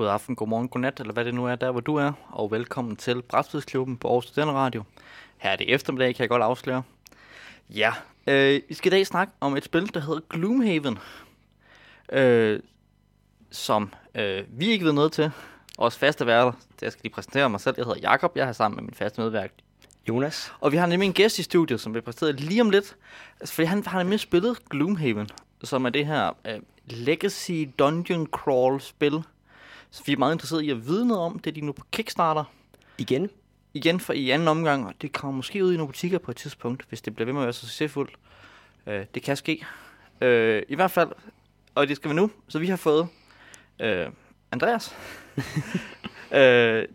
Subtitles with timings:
[0.00, 2.12] god aften, god morgen, god nat, eller hvad det nu er, der hvor du er.
[2.28, 4.82] Og velkommen til Brætspidsklubben på Aarhus Studenter Radio.
[5.38, 6.82] Her er det eftermiddag, kan jeg godt afsløre.
[7.70, 7.92] Ja,
[8.26, 10.98] øh, vi skal i dag snakke om et spil, der hedder Gloomhaven.
[12.12, 12.60] Øh,
[13.50, 15.30] som øh, vi ikke ved noget til.
[15.78, 16.52] Også faste værter.
[16.82, 17.74] Jeg skal lige præsentere mig selv.
[17.78, 18.36] Jeg hedder Jakob.
[18.36, 19.52] Jeg er sammen med min faste medværk,
[20.08, 20.52] Jonas.
[20.60, 22.96] og vi har nemlig en gæst i studiet, som bliver præsenteret lige om lidt.
[23.40, 25.28] Altså, Fordi han har nemlig spillet Gloomhaven,
[25.64, 29.22] som er det her uh, Legacy Dungeon Crawl spil.
[29.90, 31.38] Så vi er meget interesserede i at vide noget om.
[31.38, 32.44] Det er de nu på Kickstarter.
[32.98, 33.30] Igen.
[33.74, 36.36] Igen for i anden omgang, og det kommer måske ud i nogle butikker på et
[36.36, 38.10] tidspunkt, hvis det bliver ved med at være så succesfuldt.
[38.86, 39.66] Uh, det kan ske.
[40.22, 40.28] Uh,
[40.68, 41.08] I hvert fald,
[41.74, 42.30] og det skal vi nu.
[42.48, 43.08] Så vi har fået
[43.80, 44.12] uh,
[44.52, 44.94] Andreas.
[45.36, 46.34] uh,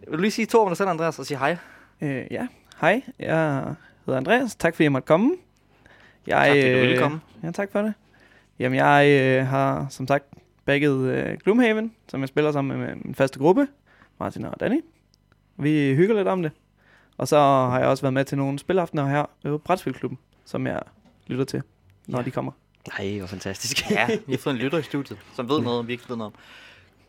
[0.09, 1.57] vil du lige sige to om dig selv, Andreas, og sige hej?
[2.01, 2.47] Øh, ja,
[2.81, 3.01] hej.
[3.19, 4.55] Jeg hedder Andreas.
[4.55, 5.35] Tak fordi jeg måtte komme.
[6.27, 7.19] Jeg, Tak, fordi du ville øh, komme.
[7.43, 7.93] Ja, tak for det.
[8.59, 10.25] Jamen, jeg øh, har som sagt
[10.65, 13.67] bagget øh, Gloomhaven, som jeg spiller sammen med min faste gruppe,
[14.19, 14.81] Martin og Danny.
[15.57, 16.51] Vi hygger lidt om det.
[17.17, 20.81] Og så har jeg også været med til nogle spilaftener her på Brætspilklubben, som jeg
[21.27, 21.61] lytter til,
[22.07, 22.25] når Ja.
[22.25, 22.51] de kommer.
[22.99, 23.91] Nej, hvor fantastisk.
[23.91, 26.33] Ja, vi har fået en lytter i studiet, som ved noget, vi ikke ved noget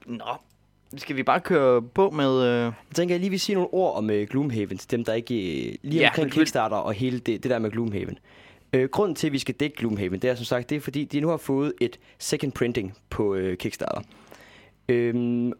[0.07, 0.12] om.
[0.15, 0.25] Nå,
[0.97, 2.43] skal vi bare køre på med...
[2.43, 2.62] Øh...
[2.62, 5.34] Jeg tænker, jeg lige vil sige nogle ord om uh, Gloomhaven, til dem, der ikke
[5.34, 8.19] uh, lige Ja, omkring Kickstarter og hele det, det der med Gloomhaven.
[8.77, 11.05] Øh, grunden til, at vi skal dække Gloomhaven, det er som sagt, det er fordi,
[11.05, 14.03] de nu har fået et second printing på øh, Kickstarter.
[14.89, 15.53] Øhm,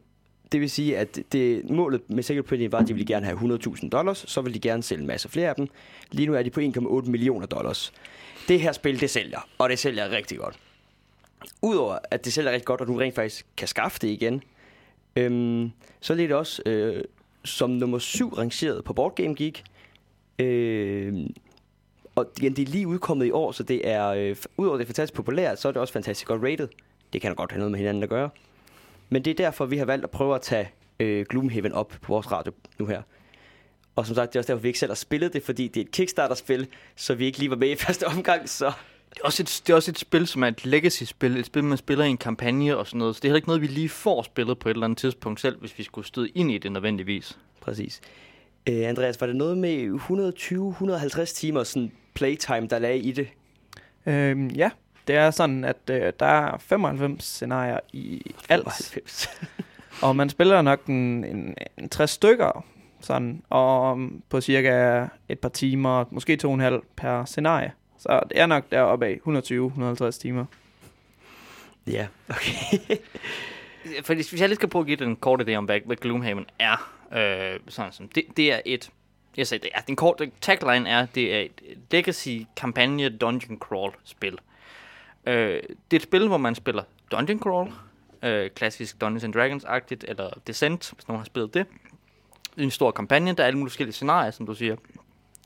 [0.53, 3.39] det vil sige, at det, målet med second printing var, at de ville gerne have
[3.39, 5.69] 100.000 dollars, så vil de gerne sælge en masse flere af dem.
[6.11, 7.93] Lige nu er de på 1,8 millioner dollars.
[8.49, 10.59] Det her spil, det sælger, og det sælger rigtig godt.
[11.63, 14.43] Udover at det sælger rigtig godt, og du rent faktisk kan skaffe det igen,
[15.17, 15.71] øhm,
[16.01, 17.05] så er det også øh,
[17.45, 19.65] som nummer syv rangeret på Board Game Geek.
[20.39, 21.27] Øh,
[22.17, 24.87] og igen, det er lige udkommet i år, så det er, øh, udover det er
[24.87, 26.69] fantastisk populært, så er det også fantastisk godt rated.
[27.13, 28.31] Det kan da godt have noget med hinanden at gøre.
[29.09, 32.13] Men det er derfor, vi har valgt at prøve at tage øh, Gloomhaven op på
[32.13, 33.03] vores radio nu her.
[33.97, 35.81] Og som sagt, det er også derfor, vi ikke selv har spillet det, fordi det
[35.81, 38.73] er et Kickstarter-spil, så vi ikke lige var med i første omgang, så...
[39.11, 41.37] Det, er også et, det er også et spil, som er et legacy-spil.
[41.37, 43.17] Et spil, man spiller i en kampagne og sådan noget.
[43.17, 45.41] Så det er heller ikke noget, vi lige får spillet på et eller andet tidspunkt
[45.41, 47.39] selv, hvis vi skulle støde ind i det nødvendigvis.
[47.61, 48.01] Præcis.
[48.69, 50.01] Øh, Andreas, var det noget med
[51.21, 53.29] 120-150 timer sådan playtime, der lagde i det?
[54.07, 54.71] Øhm, ja,
[55.07, 58.65] det er sådan, at øh, der er 95 scenarier i alt.
[58.65, 59.29] 95.
[60.03, 62.65] Og man spiller nok en, en, en 60 stykker,
[63.01, 67.73] sådan, og på cirka et par timer, måske to og en halv per scenarie.
[67.99, 70.45] Så det er nok deroppe af 120-150 timer.
[71.87, 72.79] ja, okay.
[74.05, 75.97] For hvis jeg lige skal prøve at give dig en kort idé om, hvad, hvad
[75.97, 76.96] Gloomhaven er.
[77.13, 78.91] Øh, sådan som det, det er et...
[79.37, 83.95] Jeg sagde, det er, den korte tagline er, det er et legacy kampagne dungeon crawl
[84.05, 84.39] spil.
[85.27, 87.73] Øh, det er et spil, hvor man spiller dungeon crawl,
[88.23, 91.67] øh, klassisk Dungeons and Dragons-agtigt, eller Descent, hvis nogen har spillet det.
[92.55, 94.77] Det er en stor kampagne, der er alle mulige forskellige scenarier, som du siger.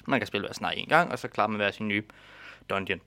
[0.06, 2.02] Man kan spille hver scenarie en gang, og så klarer man hver sin nye
[2.70, 3.00] dungeon.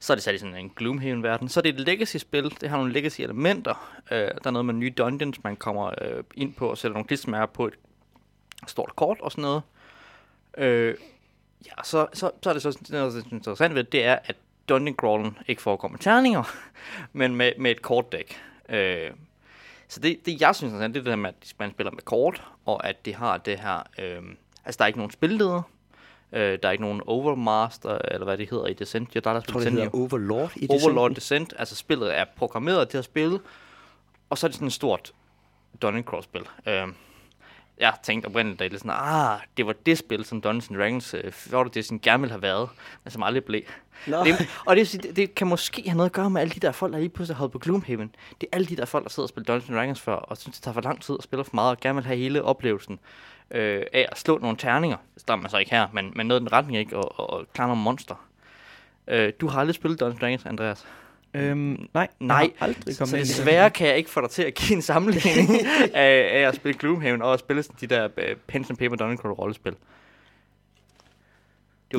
[0.00, 1.48] Så er det sat i sådan en Gloomhaven-verden.
[1.48, 2.54] Så er det et legacy-spil.
[2.60, 3.94] Det har nogle legacy-elementer.
[4.10, 7.06] Øh, der er noget med nye dungeons, man kommer øh, ind på og sætter nogle
[7.06, 7.74] klistermærker på et
[8.66, 9.62] stort kort og sådan noget.
[10.58, 10.94] Øh,
[11.66, 14.18] ja, så, så, så er det så noget, der er interessant ved det, det er,
[14.24, 14.36] at
[14.68, 16.42] dungeon crawlen ikke foregår med terninger,
[17.12, 18.36] men med, med et kortdæk.
[18.68, 19.10] Øh,
[19.88, 21.90] så det, det, jeg synes er interessant, det er det der med, at man spiller
[21.90, 23.82] med kort, og at det har det her...
[23.98, 24.22] Øh,
[24.64, 25.62] altså, der er ikke nogen spilleder.
[26.32, 29.14] Øh, der er ikke nogen Overmaster, eller hvad det hedder i Descent.
[29.14, 31.54] Ja, der er der Jeg tror, spillet det Descent, hedder Overlord i det Overlord Descent,
[31.58, 33.40] altså spillet er programmeret til at spille,
[34.30, 35.12] og så er det sådan et stort
[35.82, 36.42] Dungeon Crawl spil.
[36.66, 36.88] Øh,
[37.80, 41.32] jeg tænkte oprindeligt, jeg lidt sådan, ah, det var det spil, som Dungeons Dragons øh,
[41.32, 41.66] 4.
[41.66, 42.68] Edition gerne ville have været,
[43.04, 43.62] men som aldrig blev.
[44.06, 46.72] Det, og det, det, det, kan måske have noget at gøre med alle de der
[46.72, 48.14] folk, der lige pludselig har på Gloomhaven.
[48.40, 50.56] Det er alle de der folk, der sidder og spiller Dungeons Dragons før, og synes,
[50.56, 52.98] det tager for lang tid at spille for meget, og gerne vil have hele oplevelsen
[53.50, 54.96] øh, af at slå nogle terninger.
[55.14, 56.96] Det står man så ikke her, men, men noget i den retning, ikke?
[56.96, 58.26] Og, og, og klare nogle monster.
[59.08, 60.86] Øh, du har aldrig spillet Dungeons Dragons, Andreas.
[61.34, 63.20] Øhm, nej, Nej, har aldrig Så kommet det.
[63.28, 65.48] desværre kan jeg ikke få dig til at give en sammenligning
[65.94, 68.96] af, af at spille Gloomhaven og at spille sådan de der uh, Pen and Paper
[68.96, 69.72] Dungeon Crawl rollespil.
[69.72, 69.78] Det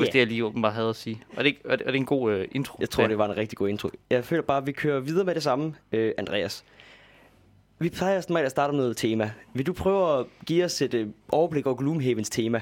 [0.00, 0.12] yeah.
[0.12, 1.22] det, jeg lige åbenbart havde at sige.
[1.34, 2.76] Var det, ikke, var det, var det en god uh, intro?
[2.80, 3.90] Jeg tror, det var en rigtig god intro.
[4.10, 6.64] Jeg føler bare, at vi kører videre med det samme, øh, Andreas.
[7.82, 9.30] Vi plejer som regel at starte med noget tema.
[9.54, 12.60] Vil du prøve at give os et øh, overblik over Gloomhavens tema?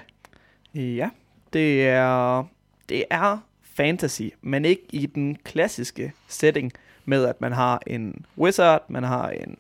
[0.75, 1.11] Ja,
[1.53, 2.45] det er,
[2.89, 6.73] det er fantasy, men ikke i den klassiske setting
[7.05, 9.57] med, at man har en wizard, man har en,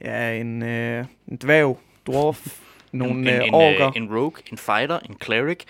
[0.00, 2.60] ja, en, øh, en dværg, dwarf,
[2.92, 3.88] nogle en, øh, en, en, orker.
[3.88, 5.60] øh, en rogue, en fighter, en cleric,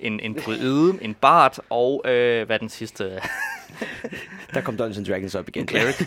[0.00, 3.04] en, en druide, en bard og øh, hvad den sidste?
[4.54, 5.62] Der kom Dungeons and Dragons op igen.
[5.62, 6.06] En cleric.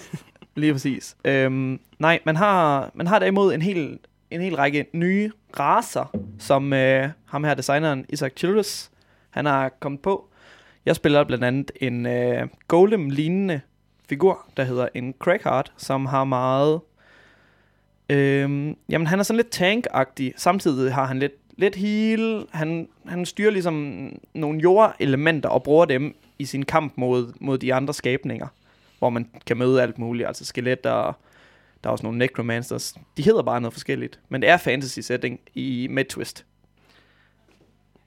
[0.58, 1.18] Lige præcis.
[1.26, 4.00] Øhm, nej, man har, man har derimod en hel,
[4.32, 8.92] en hel række nye raser, som øh, ham her designeren Isaac Childress,
[9.30, 10.30] han har kommet på.
[10.86, 13.62] Jeg spiller blandt andet en øh, golem-lignende
[14.10, 16.80] figur, der hedder en Crackheart, som har meget...
[18.10, 20.34] Øh, jamen, han er sådan lidt tank-agtig.
[20.38, 22.46] Samtidig har han lidt, lidt heal.
[22.52, 27.74] Han, han styrer ligesom nogle jordelementer og bruger dem i sin kamp mod, mod de
[27.74, 28.48] andre skabninger,
[29.00, 30.92] hvor man kan møde alt muligt, altså skeletter,
[31.84, 32.96] der er også nogle necromancers.
[33.18, 36.46] De hedder bare noget forskelligt, men det er fantasy setting i med twist.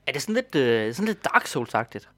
[0.07, 2.09] Er det sådan lidt, øh, sådan lidt Dark Souls-agtigt?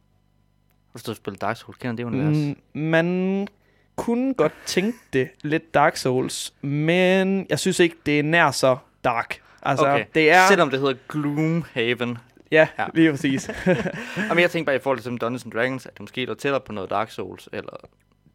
[0.92, 2.36] Hvis du spiller Dark Souls, kender det univers?
[2.74, 2.80] Mm.
[2.80, 3.48] Man
[3.96, 8.76] kunne godt tænke det lidt Dark Souls, men jeg synes ikke, det er nær så
[9.04, 9.40] dark.
[9.62, 10.04] Altså, Okay.
[10.14, 10.48] det er...
[10.48, 12.18] Selvom det hedder Gloomhaven.
[12.50, 12.86] Ja, Ja.
[12.94, 13.50] lige præcis.
[14.28, 16.60] Jamen, jeg tænker bare i forhold til Dungeons and Dragons, at det måske er tættere
[16.60, 17.76] på noget Dark Souls, eller...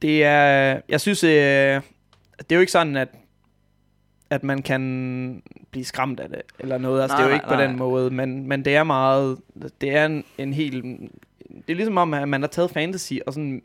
[0.01, 0.81] det er...
[0.89, 3.09] Jeg synes, øh, det er jo ikke sådan, at
[4.29, 7.01] at man kan blive skræmt af det, eller noget.
[7.01, 7.67] Altså, Nej, det er jo nej, ikke på nej.
[7.67, 9.37] den måde, men, men det er meget...
[9.81, 10.83] Det er en, en helt...
[11.49, 13.61] Det er ligesom om, at man har taget fantasy og sådan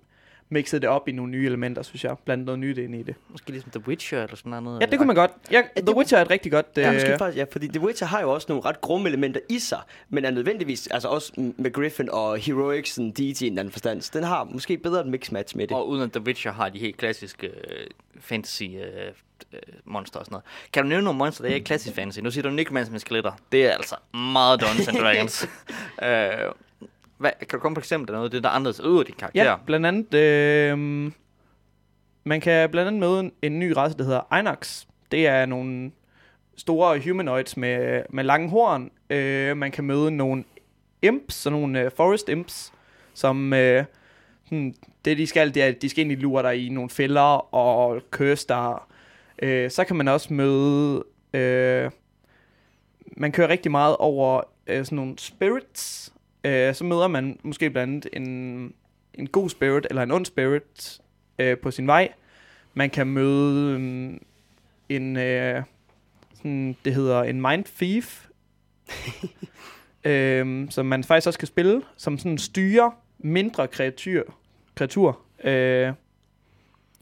[0.52, 2.16] mixet det op i nogle nye elementer, synes jeg.
[2.24, 3.14] Blandt noget nyt ind i det.
[3.28, 4.80] Måske ligesom The Witcher, eller sådan noget.
[4.80, 5.30] Ja, det kunne man godt.
[5.50, 6.66] Ja, det- The Witcher er et rigtig godt...
[6.76, 9.40] Ja, øh, måske faktisk, ja, fordi The Witcher har jo også nogle ret grumme elementer
[9.48, 13.58] i sig, men er nødvendigvis, altså også med Griffin og Heroic, sådan deity i en
[13.58, 15.76] anden forstand, så den har måske bedre et mix-match med det.
[15.76, 17.86] Og uden at The Witcher har de helt klassiske øh,
[18.20, 18.70] fantasy øh,
[19.52, 20.44] øh, monster og sådan noget.
[20.72, 22.20] Kan du nævne nogle monster, der er i klassisk fantasy?
[22.20, 23.32] Nu siger du Necromancer med skeletter.
[23.52, 25.48] Det er altså meget Dungeons and Dragons.
[26.02, 26.52] øh,
[27.22, 29.04] hvad, kan du komme på eksempel af noget af det, der er anderledes ud af
[29.04, 29.44] din karakter?
[29.44, 30.14] Ja, blandt andet...
[30.14, 31.12] Øh,
[32.24, 34.84] man kan blandt andet møde en, en ny race, der hedder Einax.
[35.10, 35.90] Det er nogle
[36.56, 38.90] store humanoids med, med lange horn.
[39.10, 40.44] Øh, man kan møde nogle
[41.02, 42.72] imps, sådan nogle øh, forest imps,
[43.14, 43.52] som...
[43.52, 43.84] Øh,
[44.50, 44.74] hmm,
[45.04, 48.02] det de skal, det er, at de skal egentlig lure dig i nogle fælder og
[48.10, 48.88] køres der.
[49.42, 51.04] Øh, så kan man også møde...
[51.34, 51.90] Øh,
[53.16, 56.11] man kører rigtig meget over øh, sådan nogle spirits.
[56.44, 58.74] Øh, så møder man måske blandt andet en,
[59.14, 61.00] en god spirit eller en ond spirit
[61.38, 62.12] øh, på sin vej.
[62.74, 64.22] Man kan møde um,
[64.88, 65.62] en, øh,
[66.34, 68.26] sådan, det hedder en mind thief,
[70.04, 74.34] øh, som man faktisk også kan spille, som sådan styrer mindre kreatur.
[74.74, 75.20] kreatur.
[75.44, 75.92] Øh,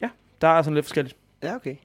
[0.00, 0.10] ja,
[0.40, 1.16] der er sådan lidt forskelligt.
[1.42, 1.76] Ja, okay.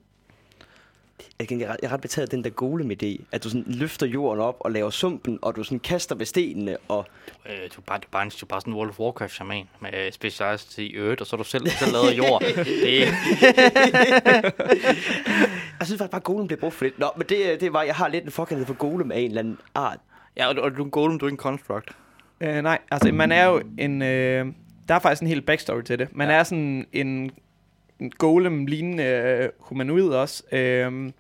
[1.40, 4.56] Jeg, er ret- betaget af den der golem idé, at du sådan løfter jorden op
[4.60, 7.06] og laver sumpen, og du sådan kaster ved stenene, og
[7.50, 9.00] Øh, du er bare, du er bare, en, du er bare sådan en World of
[9.00, 12.18] Warcraft shaman med øh, specialized i Earth, og så er du selv, selv lavet af
[12.18, 12.42] jord.
[12.66, 13.00] Det,
[15.80, 17.00] jeg synes faktisk bare, at golem bliver brugt for lidt.
[17.00, 19.40] Nå, men det, det var, jeg har lidt en forkærlighed for golem af en eller
[19.40, 19.98] anden art.
[20.38, 21.90] ja, og, og du er en golem, du er ikke en construct.
[22.42, 24.02] Øh, nej, altså man er jo en...
[24.02, 24.46] Øh,
[24.88, 26.08] der er faktisk en hel backstory til det.
[26.12, 26.34] Man ja.
[26.36, 27.32] er sådan en
[28.18, 31.12] golem-lignende øh, humanoid også, øh,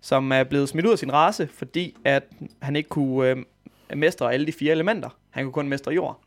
[0.00, 2.22] som er blevet smidt ud af sin race, fordi at
[2.62, 3.36] han ikke kunne øh,
[3.98, 5.08] mestre alle de fire elementer.
[5.30, 6.20] Han kunne kun mestre jord.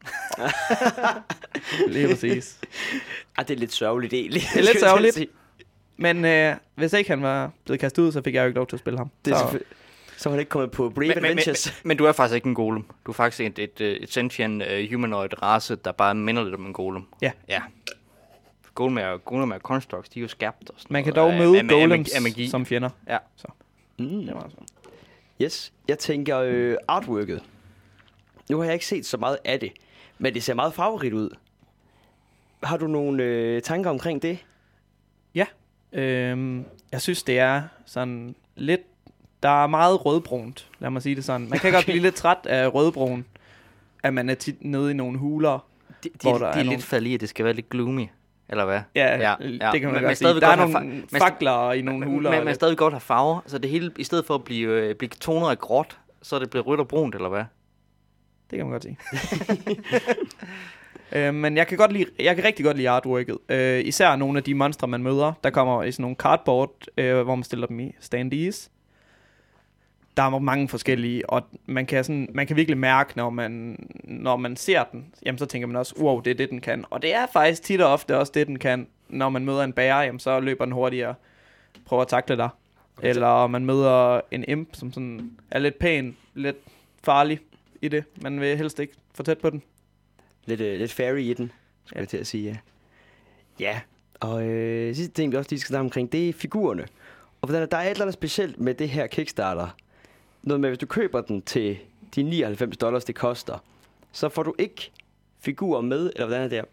[1.87, 2.59] Lige præcis.
[3.37, 4.41] Ah, det er lidt sørgeligt egentlig.
[4.53, 5.19] Det er lidt sørgeligt.
[5.97, 8.67] Men øh, hvis ikke han var blevet kastet ud, så fik jeg jo ikke lov
[8.67, 9.11] til at spille ham.
[9.25, 9.59] Det er så.
[10.17, 11.73] Så var han ikke kommet på Brave Men, men, men, Adventures.
[11.83, 12.85] men, men du er faktisk ikke en golem.
[13.05, 16.55] Du er faktisk et, et, et, et sentient uh, humanoid race, der bare minder lidt
[16.55, 17.03] om en golem.
[17.21, 17.31] Ja.
[17.49, 17.61] Ja.
[18.75, 21.59] Golem er, golem er constructs, de er jo skabt og sådan man kan dog møde
[21.59, 22.47] af- golems af magi.
[22.47, 22.89] som fjender.
[23.07, 23.17] Ja.
[23.99, 24.05] Mm.
[24.25, 24.67] Det var sådan.
[25.41, 27.43] Yes, jeg tænker øh, artworket.
[28.49, 29.71] Nu har jeg ikke set så meget af det,
[30.17, 31.29] men det ser meget farverigt ud.
[32.63, 34.37] Har du nogle øh, tanker omkring det?
[35.93, 38.81] Øhm, jeg synes, det er sådan lidt...
[39.43, 41.49] Der er meget rødbrunt, lad mig sige det sådan.
[41.49, 41.91] Man kan godt Okay.
[41.91, 43.25] blive lidt træt af rødbrun,
[44.03, 45.59] at man er tit nede i nogle huler.
[46.03, 47.45] De, de, Hvor de, der de er er nogle- lidt faldet i, at det skal
[47.45, 48.07] være lidt gloomy.
[48.49, 48.79] Eller hvad?
[48.95, 50.39] Ja, Ja, ja, det kan man Men- godt sige.
[50.39, 52.31] Der er nogle fa- fakler i nogle huler.
[52.31, 54.95] Men man stadig godt have farver, så det hele, i stedet for at blive, øh,
[54.95, 57.43] blive tonet af gråt, så er det blevet rødt og brunt, eller hvad?
[58.49, 58.97] Det kan man godt sige.
[61.27, 63.37] øh, men jeg kan, godt lide, jeg kan rigtig godt lide artworket.
[63.49, 65.33] Øh, især nogle af de monstre, man møder.
[65.43, 68.71] Der kommer i sådan nogle cardboard, øh, hvor man stiller dem i standees.
[70.19, 74.37] Der er mange forskellige, og man kan, sådan, man kan virkelig mærke, når man, når
[74.37, 76.85] man ser den, jamen så tænker man også, wow, det er det, den kan.
[76.89, 78.87] Og det er faktisk tit og ofte også det, den kan.
[79.09, 81.15] Når man møder en bærer, jamen så løber den hurtigere,
[81.85, 82.49] prøver at takle dig.
[83.01, 86.57] Eller man møder en imp, som sådan er lidt pæn, lidt
[87.03, 87.39] farlig
[87.81, 88.03] i det.
[88.21, 89.61] Man vil helst ikke for tæt på den.
[90.45, 91.51] Lidt, øh, lidt fairy i den,
[91.85, 91.99] skal Ja.
[91.99, 92.57] jeg til at sige, ja.
[93.59, 93.79] Ja,
[94.19, 96.85] og øh, sidste ting, vi også lige skal snakke omkring, det er figurerne.
[97.41, 99.75] Og der er et eller andet specielt med det her Kickstarter.
[100.43, 101.77] Noget med, hvis du køber den til
[102.15, 103.63] de 99 dollars, det koster,
[104.11, 104.91] så får du ikke
[105.39, 106.65] figurer med, eller hvordan er det her?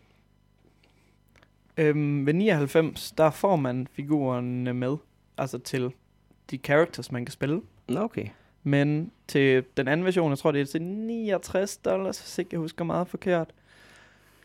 [1.76, 4.96] Øhm, ved 99, der får man figurerne med,
[5.38, 5.90] altså til
[6.50, 7.62] de characters, man kan spille.
[7.88, 8.26] Nå, okay.
[8.62, 12.60] Men til den anden version, jeg tror det er til 69 dollars, hvis ikke jeg
[12.60, 13.50] husker meget forkert,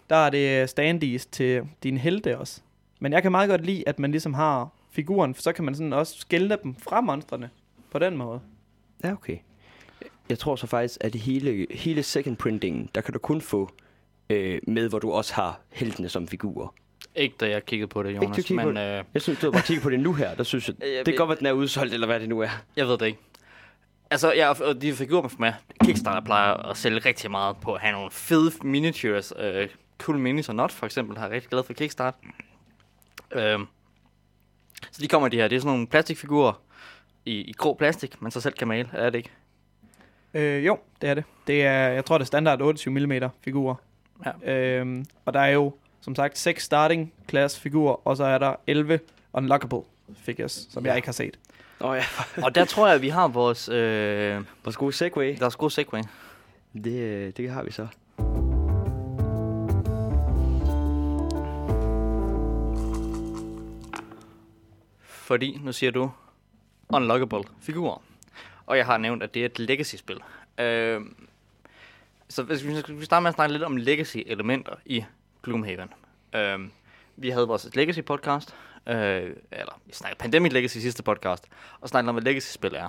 [0.10, 2.62] der er det standees til dine helte også.
[3.00, 5.76] Men jeg kan meget godt lide, at man ligesom har figuren, for så kan man
[5.76, 7.50] sådan også skille dem fra monstrene
[7.92, 8.42] på den måde.
[9.04, 9.38] Ja, okay.
[10.30, 13.70] Jeg tror så faktisk, at det hele, hele second printing, der kan du kun få
[14.30, 16.74] øh, med, hvor du også har heltene som figurer.
[17.16, 19.52] Ikke da jeg kiggede på det, Ikke, Jonas, kiggede på men øh, Jeg synes, du
[19.52, 21.40] bare kigget på det nu her, der synes jeg, Jeg det kan godt være, at
[21.40, 22.50] den er udsolgt, eller hvad det nu er.
[22.76, 23.20] jeg ved det ikke.
[24.12, 27.82] Altså, jeg, og de figurer for mig, Kickstarter plejer at sælge rigtig meget på at
[27.82, 29.34] have nogle fede miniatures.
[29.40, 32.16] Øh, cool Minis og Not for eksempel, har jeg rigtig glad for Kickstart.
[33.32, 33.60] Øh,
[34.92, 36.54] så de kommer de her, det er sådan nogle plastikfigurer
[37.26, 39.32] i, i grå plastik, man så selv kan male, er det ikke?
[40.34, 41.24] Øh, jo, det er det.
[41.48, 43.76] Det er, jeg tror, det er standard 28 mm figurer.
[44.26, 44.54] Ja.
[44.54, 48.56] Øhm, og der er jo, som sagt, 6 starting class figurer, og så er der
[48.68, 49.00] 11
[49.34, 49.82] unlockable
[50.16, 50.90] figures, som ja.
[50.90, 51.40] Jeg ikke har set.
[51.80, 52.04] Oh, ja,
[52.46, 53.70] Og der tror jeg, at vi har vores...
[53.70, 55.38] Øh, vores gode segway.
[55.40, 56.02] der er god segway.
[56.74, 57.88] Det, øh, det har vi så.
[65.04, 66.12] Fordi, nu siger du,
[66.94, 68.02] unlockable figurer.
[68.66, 70.20] Og jeg har nævnt, at det er et legacy-spil.
[70.60, 71.02] Øh,
[72.30, 75.06] så hvis vi skal starte med at snakke lidt om legacy-elementer i
[75.44, 75.90] Gloomhaven.
[76.36, 76.60] Øh,
[77.16, 78.54] vi havde vores legacy-podcast,
[78.88, 81.48] øh, eller vi snakkede Pandemic Legacy sidste podcast,
[81.82, 82.88] og snakkede om, hvad legacy-spil er.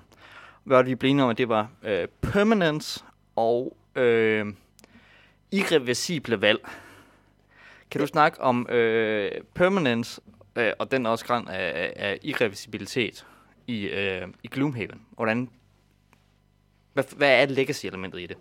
[0.64, 3.04] Hvad vi blev enige om, at det var øh, permanence
[3.36, 4.46] og øh,
[5.52, 6.68] irreversible valg.
[7.90, 10.20] Kan du snakke om øh, permanence
[10.56, 13.26] øh, og den også græn af, af irreversibilitet
[13.66, 15.00] i, øh, i Gloomhaven?
[15.10, 15.48] Hvordan,
[16.92, 18.36] hvad, hvad er legacy-elementet i det?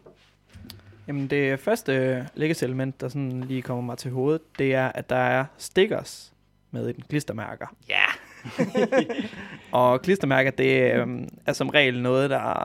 [1.08, 5.10] Jamen det første legacy element, der sådan lige kommer mig til hovedet, det er, at
[5.10, 6.34] der er stickers
[6.72, 7.76] med en klistermærker.
[7.90, 8.06] Ja,
[9.72, 12.64] Og klistermærker, det øhm, er som regel noget, der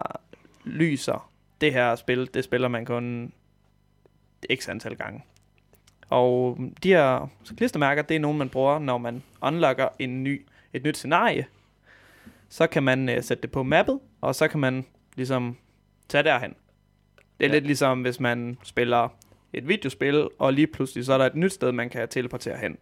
[0.65, 1.31] lyser.
[1.61, 3.33] Det her spil, det spiller man kun
[4.55, 5.25] x antal gange.
[6.09, 10.85] Og de her klistermærker, det er nogle, man bruger, når man unlocker en ny, et
[10.85, 11.47] nyt scenarie.
[12.49, 14.85] Så kan man øh, sætte det på mappet, og så kan man
[15.17, 15.57] ligesom
[16.09, 16.51] tage derhen.
[17.39, 17.55] Det er Ja.
[17.55, 19.09] lidt ligesom, hvis man spiller
[19.53, 22.77] et videospil, og lige pludselig så er der et nyt sted, man kan teleportere hen.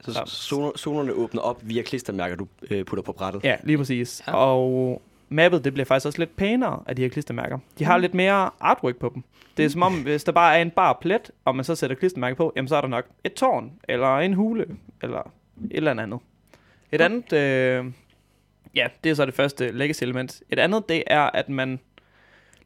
[0.00, 0.26] Så Ja.
[0.26, 3.44] zoner, zonerne åbner op via klistermærker, du øh, putter på brættet.
[3.44, 4.22] Ja, lige præcis.
[4.26, 4.32] Ja.
[4.34, 7.58] Og mappet, det bliver faktisk også lidt pænere af de her klistermærker.
[7.78, 8.00] De har mm.
[8.00, 9.22] lidt mere artwork på dem.
[9.56, 11.96] Det er som om, hvis der bare er en bar plet, og man så sætter
[11.96, 14.66] klistermærke på, jamen så er der nok et tårn, eller en hule,
[15.02, 15.18] eller
[15.70, 16.18] et eller andet.
[16.92, 17.84] Et andet, øh,
[18.74, 20.42] ja, det er så det første legacy element.
[20.48, 21.80] Et andet, det er, at man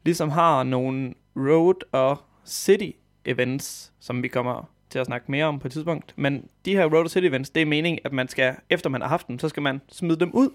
[0.05, 2.89] ligesom har nogle road og city
[3.25, 6.13] events, som vi kommer til at snakke mere om på et tidspunkt.
[6.15, 9.01] Men de her road og city events, det er meningen, at man skal, efter man
[9.01, 10.49] har haft dem, så skal man smide dem ud.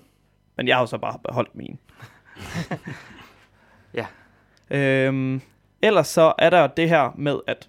[0.57, 1.77] Men jeg har jo så bare beholdt mine.
[3.95, 4.07] Ja.
[4.71, 5.41] Øhm,
[5.83, 7.69] ellers så er der det her med, at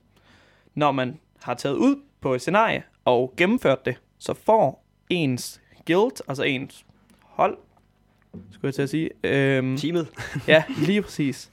[0.76, 6.22] når man har taget ud på et scenarie og gennemført det, så får ens guild,
[6.28, 6.86] altså ens
[7.22, 7.58] hold,
[8.32, 10.08] skulle jeg til at sige, øhm, Teamet.
[10.48, 11.52] Ja, lige præcis.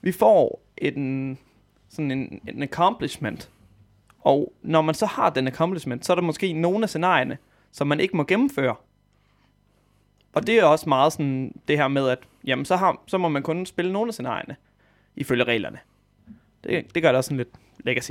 [0.00, 1.38] Vi får en,
[1.88, 3.50] sådan en, en accomplishment.
[4.20, 7.38] Og når man så har den accomplishment, så er der måske nogle af scenarierne,
[7.72, 8.74] som man ikke må gennemføre.
[10.32, 13.28] Og det er også meget sådan det her med, at jamen, så, har, så må
[13.28, 14.56] man kun spille nogle af scenarierne,
[15.16, 15.78] ifølge reglerne.
[16.64, 18.10] Det, det gør det også sådan lidt legacy.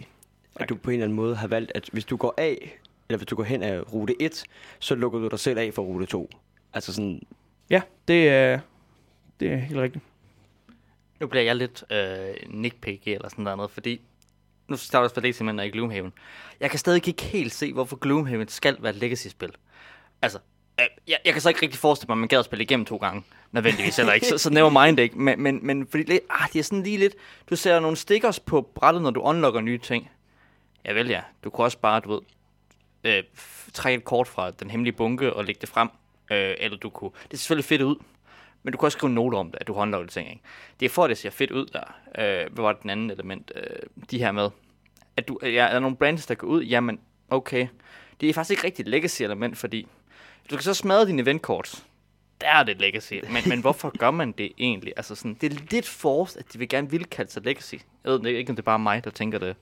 [0.55, 3.17] At du på en eller anden måde har valgt, at hvis du går af, eller
[3.17, 4.43] hvis du går hen af rute 1,
[4.79, 6.29] så lukker du dig selv af for rute 2.
[6.73, 7.21] Altså sådan,
[7.69, 8.59] Ja, det er,
[9.39, 10.03] det er helt rigtigt.
[11.19, 14.01] nu bliver jeg lidt øh, nitpicky eller sådan noget, fordi
[14.67, 16.13] nu starter jeg også på i Gloomhaven.
[16.59, 19.51] Jeg kan stadig ikke helt se, hvorfor Gloomhaven skal være et legacy-spil.
[20.21, 20.39] Altså,
[20.79, 22.85] øh, jeg, jeg kan så ikke rigtig forestille mig, at man gad at spille igennem
[22.85, 26.19] to gange, nødvendigvis, eller ikke, så, så never mind ikke, men, men, men fordi det,
[26.29, 27.15] ah, det er sådan lige lidt,
[27.49, 30.11] du ser nogle stickers på brættet, når du unlocker nye ting.
[30.85, 32.21] Ja vel ja, du kunne også bare, du ved,
[33.03, 33.23] øh,
[33.73, 35.89] trække et kort fra den hemmelige bunke og lægge det frem,
[36.31, 37.95] øh, eller du kunne, det ser selvfølgelig fedt ud,
[38.63, 40.41] men du kan også skrive noter om det, at du har ting, ikke?
[40.79, 41.95] Det er for, at det ser fedt ud der.
[42.17, 43.51] Øh, hvad var det den anden element?
[43.55, 43.63] Øh,
[44.11, 44.49] de her med,
[45.17, 46.63] at du, ja, er der nogle brands, der går ud?
[46.63, 47.67] Jamen, okay.
[48.21, 49.87] Det er faktisk ikke rigtigt et legacy-element, fordi
[50.49, 51.83] du kan så smadre dine eventkort.
[52.41, 53.13] Der er det legacy.
[53.13, 54.93] Men, men hvorfor gør man det egentlig?
[54.97, 57.75] Altså sådan, det er lidt forced, at de vil gerne vil kalde sig legacy.
[58.03, 59.55] Jeg ved ikke, om det er bare mig, der tænker det.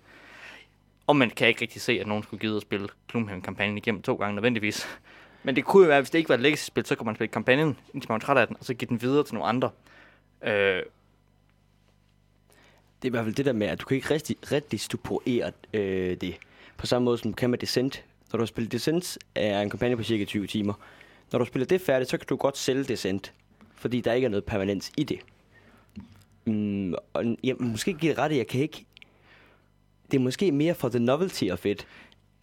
[1.08, 4.16] Og man kan ikke rigtig se, at nogen skulle give at spille Gloomhaven-kampagnen igennem to
[4.16, 4.88] gange nødvendigvis.
[5.44, 7.32] Men det kunne jo være, hvis det ikke var et legacy-spil, så kunne man spille
[7.32, 9.70] kampagnen, indtil man var træt af den, og så give den videre til nogle andre.
[10.44, 10.84] Øh,
[13.04, 15.52] det er i hvert fald det der med, at du kan ikke rigtig rigtig redistribuere
[15.74, 16.36] øh, det.
[16.78, 18.04] På samme måde som du kan med Descent.
[18.32, 20.74] Når du har spillet Descent, er en kampagne på cirka 20 timer.
[21.32, 23.34] Når du spiller det færdigt, så kan du godt sælge Descent,
[23.76, 25.20] fordi der ikke er noget permanens i det.
[26.46, 28.86] Mm, og jeg, måske giver det ret jeg kan ikke...
[30.12, 31.88] Det er måske mere for the novelty of it,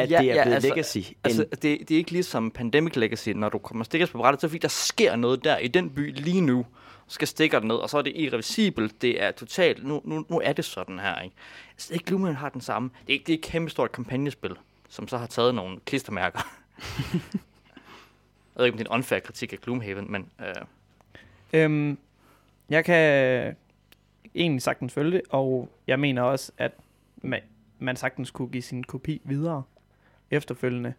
[0.03, 0.99] at ja, det er ja, blevet altså, legacy.
[0.99, 4.41] End, Altså, det, det er ikke ligesom Pandemic Legacy, når du kommer stikkers på brættet,
[4.41, 6.67] så fordi, der sker noget der i den by lige nu.
[7.07, 9.03] Så skal stikker ned, og så er det irreversibelt.
[9.03, 11.37] Det er totalt, nu, nu, nu er det sådan her, ikke?
[11.73, 12.91] Altså, ikke Gloomhaven har den samme.
[13.01, 14.57] Det er, ikke, det er et kæmpe stort kampagnespil,
[14.89, 16.41] som så har taget nogle klistermærker.
[18.55, 20.55] jeg ved ikke, om det er en unfair kritik af Gloomhaven, men øh,
[21.53, 21.99] Øhm,
[22.69, 23.57] jeg kan
[24.35, 26.73] egentlig sagtens følge det, og jeg mener også, at
[27.17, 27.41] man,
[27.79, 29.63] man sagtens kunne give sin kopi videre
[30.31, 30.93] efterfølgende.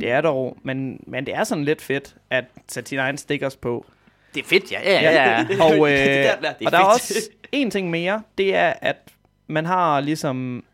[0.00, 3.56] Det er dog, men, men det er sådan lidt fedt at sætte sine egne stickers
[3.56, 3.86] på.
[4.34, 4.80] det er fedt, ja.
[4.84, 5.64] Ja, ja, ja.
[5.64, 8.72] Og, øh, Det der, det er og der er også en ting mere, det er,
[8.80, 8.96] at
[9.46, 10.64] man har ligesom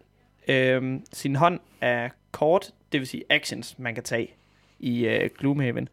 [0.48, 4.28] øh, sin hånd af kort, det vil sige actions, man kan tage
[4.80, 5.88] i øh, Gloomhaven.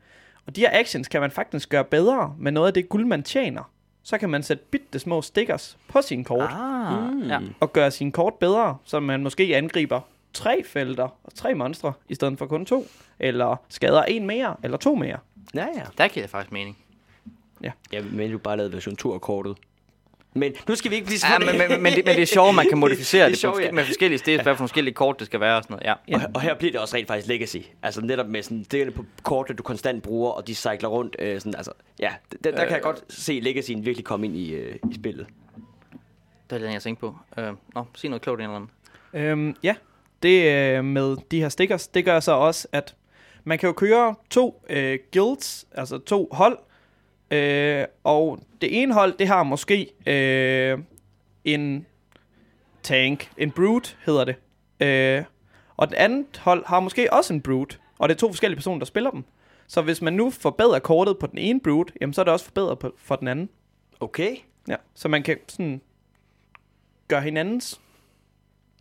[0.46, 3.24] Og de her actions kan man faktisk gøre bedre med noget af det guld, man
[3.24, 3.72] tjener.
[4.04, 6.50] Så kan man sætte bitte små stickers på sin kort.
[6.52, 7.24] Ah, Mm.
[7.28, 7.40] ja.
[7.60, 10.02] og gøre sin kort bedre, så man måske angriber
[10.34, 12.88] tre felter og tre monstre, i stedet for kun to.
[13.20, 15.18] Eller skader en mere, eller to mere.
[15.56, 15.84] Ja, ja.
[15.98, 16.78] Der giver det faktisk mening.
[17.64, 17.72] Ja,
[18.12, 19.58] men du bare lavet version 2 af kortet.
[20.36, 22.56] Men nu skal vi ikke blive Ja, men, men, men, det, men det er sjovt,
[22.56, 23.72] man kan modificere Det er det, det sjovt, på, ja.
[23.72, 25.98] med forskellige steder, hvad for forskellige kort det skal være og sådan noget.
[26.08, 26.16] Ja.
[26.16, 27.58] Og, og her bliver det også rent faktisk legacy.
[27.84, 31.16] Altså netop med sådan stikkerne på kortet, du konstant bruger, og de cykler rundt.
[31.20, 32.14] Øh, sådan, altså, ja,
[32.44, 32.84] der, der kan jeg Øh.
[32.84, 35.28] godt se legacyen virkelig komme ind i, øh, i spillet.
[36.50, 37.16] Det er det, jeg tænkte på.
[37.38, 38.70] Øh, nå, sig noget klogt en eller anden.
[39.14, 39.76] Øhm, ja,
[40.24, 42.96] det øh, med de her stickers, det gør så også, at
[43.44, 46.58] man kan jo køre to øh, guilds, altså to hold,
[47.32, 50.80] øh, og det ene hold, det har måske øh,
[51.44, 51.86] en
[52.84, 54.36] tank, en brute hedder det,
[54.80, 55.24] øh,
[55.78, 58.80] og det andet hold har måske også en brute, og det er to forskellige personer,
[58.80, 59.24] der spiller dem.
[59.68, 62.46] Så hvis man nu forbedrer kortet på den ene brute, jamen så er det også
[62.46, 63.50] forbedret på, for den anden.
[64.00, 64.36] Okay.
[64.68, 65.82] Ja, så man kan sådan
[67.08, 67.82] gøre hinandens,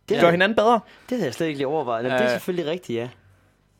[0.09, 0.31] Det, gøre ja.
[0.31, 0.79] hinanden bedre.
[1.09, 2.03] det havde jeg slet ikke lige overvejet.
[2.03, 2.31] Jamen, det er Øh.
[2.31, 3.09] selvfølgelig rigtigt, ja.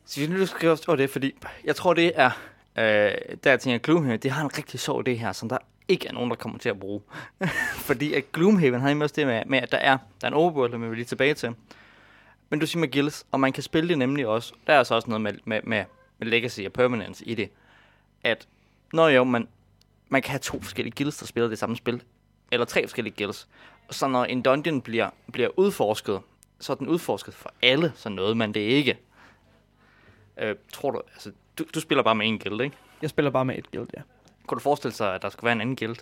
[0.04, 1.34] Så hvis nu du skriver over det, fordi
[1.64, 2.30] jeg tror, det er,
[2.78, 2.84] øh,
[3.44, 5.58] der jeg tænker, Gloomhaven, det har en rigtig sjov idé her, som der
[5.88, 7.00] ikke er nogen, der kommer til at bruge.
[7.88, 10.72] fordi at Gloomhaven har også det med, med, at der er, der er en overworld,
[10.72, 11.54] der vi vil lige tilbage til.
[12.50, 14.52] Men du siger med guilds, og man kan spille det nemlig også.
[14.66, 15.84] Der er så også noget med, med, med,
[16.18, 17.50] med legacy og permanence i det.
[18.24, 18.48] At,
[18.92, 19.48] når jo, man,
[20.08, 22.02] man kan have to forskellige guilds, der spiller det samme spil.
[22.52, 23.48] Eller tre forskellige guilds.
[23.90, 26.20] Så når en dungeon bliver, bliver udforsket,
[26.60, 28.98] så er den udforsket for alle, så noget man det ikke.
[30.40, 32.76] Øh, tror du, altså, du, du spiller bare med en guild, ikke?
[33.02, 34.02] Jeg spiller bare med et guild, ja.
[34.46, 35.96] Kunne du forestille sig, at der skulle være en anden guild?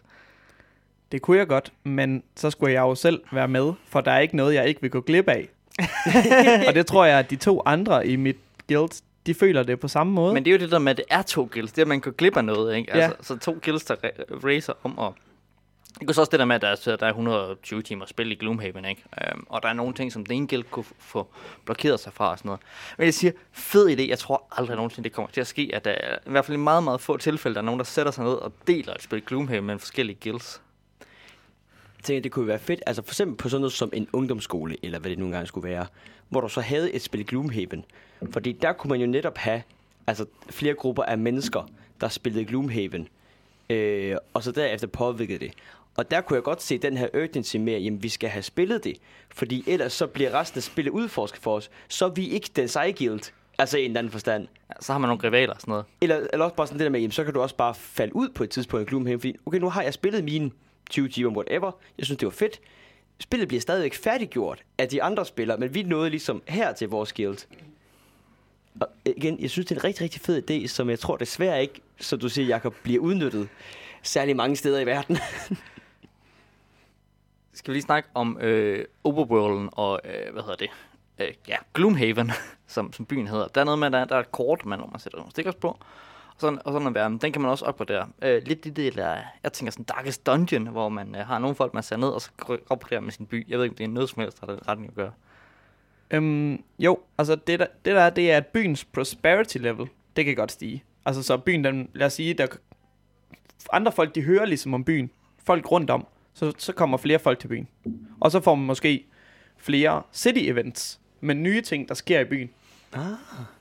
[1.13, 4.19] Det kunne jeg godt, men så skulle jeg jo selv være med, for der er
[4.19, 5.49] ikke noget, jeg ikke vil gå glip af.
[6.69, 8.37] og det tror jeg, at de to andre i mit
[8.69, 10.35] guild, de føler det på samme måde.
[10.35, 11.73] Men det er jo det der med, at det er to guilds.
[11.73, 12.97] Det er, at man kan glip af noget, ikke?
[12.97, 13.01] Ja.
[13.05, 15.15] Altså, så to guilds, der ra- racer om og...
[15.99, 18.33] Det går så også det der med, at der er, der er 120 timer spil
[18.33, 19.05] i Gloomhaven, ikke?
[19.21, 21.27] Øhm, og der er nogle ting, som den ene guild kunne få
[21.65, 22.61] blokeret sig fra og sådan noget.
[22.99, 24.09] Men jeg siger, fed idé.
[24.09, 25.71] Jeg tror aldrig nogensinde, det kommer til at ske.
[25.73, 27.85] At der er i hvert fald i meget, meget få tilfælde, der er nogen, der
[27.85, 30.63] sætter sig ned og deler et spil Gloomhaven med forskellige guilds.
[31.99, 32.83] Jeg tænker, det kunne være fedt.
[32.87, 35.69] Altså for eksempel på sådan noget som en ungdomsskole, eller hvad det nu engang skulle
[35.69, 35.87] være,
[36.29, 37.85] hvor du så havde et spil Gloomhaven.
[38.33, 39.63] Fordi der kunne man jo netop have
[40.07, 41.69] altså, flere grupper af mennesker,
[42.01, 43.09] der spillede Gloomhaven,
[43.71, 45.53] øh, og så derefter påvirkede det.
[45.97, 48.43] Og der kunne jeg godt se den her urgency med, at jamen, vi skal have
[48.43, 48.97] spillet det.
[49.35, 51.71] Fordi ellers så bliver resten af spillet udforsket for os.
[51.89, 53.33] Så er vi ikke den seje guild.
[53.59, 54.49] Altså i en eller anden forstand.
[54.71, 55.85] Ja, så har man nogle rivaler og sådan noget.
[56.01, 58.17] Eller, eller også bare sådan det der med, jamen, så kan du også bare falde
[58.17, 60.51] ud på et tidspunkt i Gloomhaven, fordi okay, nu har jeg spillet mine
[60.91, 61.73] 20 timer, whatever.
[61.99, 62.61] Jeg synes, det var fedt.
[63.19, 67.13] Spillet bliver stadigvæk færdiggjort af de andre spillere, men vi nåede ligesom her til vores
[67.13, 67.39] guild.
[68.81, 71.63] Og igen, jeg synes, det er en rigtig, rigtig fed idé, som jeg tror desværre
[71.63, 73.49] ikke, som du siger, Jacob, bliver udnyttet
[74.03, 75.19] særlig mange steder i verden.
[77.55, 80.71] Skal vi lige snakke om øh, Oberworlden og, øh, hvad hedder det?
[81.19, 82.31] Øh, ja, Gloomhaven,
[82.67, 83.49] som, som byen hedder.
[83.49, 85.31] Der er noget med, at der, der er et kort, man, hvor man sætter nogle
[85.31, 85.69] stickers på.
[85.69, 87.19] Og sådan, og sådan en verden.
[87.19, 88.09] Den kan man også opgradere.
[88.23, 91.75] Øh, lidt det der, jeg tænker sådan Darkest Dungeon, hvor man øh, har nogle folk,
[91.75, 92.31] man sætter ned, og så
[92.71, 93.49] opgraderer med sin by.
[93.49, 95.13] Jeg ved ikke, om det er noget som helst, der har den retning at gøre.
[96.11, 100.25] Øhm, jo, altså det der, det der er, det er, at byens prosperity level, det
[100.25, 100.85] kan godt stige.
[101.07, 102.47] Altså så byen, den, lad os sige, der
[103.73, 105.11] andre folk, de hører ligesom om byen.
[105.45, 106.07] Folk rundt om.
[106.35, 107.69] Så, så kommer flere folk til byen.
[108.21, 109.05] Og så får man måske
[109.57, 112.51] flere city events med nye ting, der sker i byen.
[112.93, 113.03] Ah.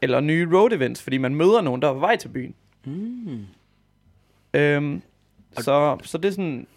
[0.02, 2.56] Eller nye road events, fordi man møder nogen, der er på vej til byen.
[2.86, 3.46] Mm.
[4.54, 5.02] Øhm,
[5.58, 6.68] så, så det er sådan,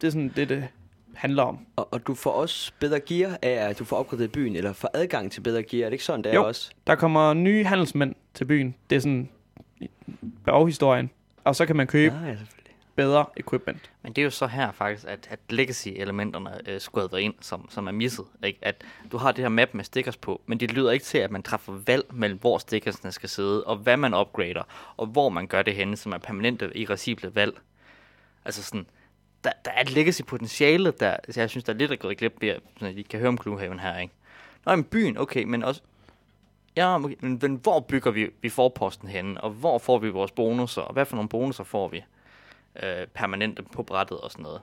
[0.00, 0.68] det er sådan det, det
[1.14, 1.58] handler om.
[1.76, 4.90] Og, og du får også bedre gear af, at du får opgraderet byen, eller får
[4.94, 5.84] adgang til bedre gear.
[5.84, 6.46] Er det ikke sådan, det er Jo.
[6.46, 6.70] også?
[6.86, 8.74] Der kommer nye handelsmænd til byen.
[8.90, 9.28] Det er sådan
[10.44, 11.10] baghistorien.
[11.44, 12.36] Og så kan man købe Ja, ja
[12.96, 13.90] bedre equipment.
[14.02, 16.80] Men det er jo så her faktisk, at, at legacy-elementerne øh,
[17.12, 18.24] været ind, som, som er misset.
[18.44, 18.58] Ikke?
[18.62, 21.30] At du har det her map med stickers på, men det lyder ikke til, at
[21.30, 24.62] man træffer valg mellem, hvor stickersne skal sidde, og hvad man upgrader,
[24.96, 27.58] og hvor man gør det henne, som er permanente, irreversible valg.
[28.44, 28.86] Altså sådan,
[29.44, 32.34] der, der er et legacy-potentiale, der så jeg synes, der er lidt er gået glip
[32.40, 34.14] ved, sådan at I kan høre om Gloomhaven her, ikke?
[34.66, 35.80] Nå, men byen, okay, men også...
[36.76, 40.82] Ja, men, men hvor bygger vi, vi forposten henne, og hvor får vi vores bonusser,
[40.82, 42.04] og hvad for nogle bonusser får vi
[42.82, 44.60] øh, permanente på brættet og sådan noget.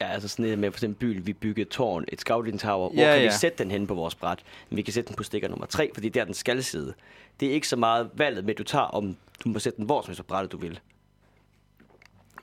[0.00, 2.88] Ja, altså sådan noget med for eksempel byen, vi byggede et tårn, et scouting tower.
[2.92, 3.30] Hvor Ja, kan vi ja.
[3.30, 4.38] sætte den hen på vores bræt?
[4.70, 6.94] Men vi kan sætte den på stikker nummer 3, fordi der den skal sidde.
[7.40, 9.86] Det er ikke så meget valget med, at du tager, om du må sætte den
[9.86, 10.80] hvor som helst på brættet, du vil.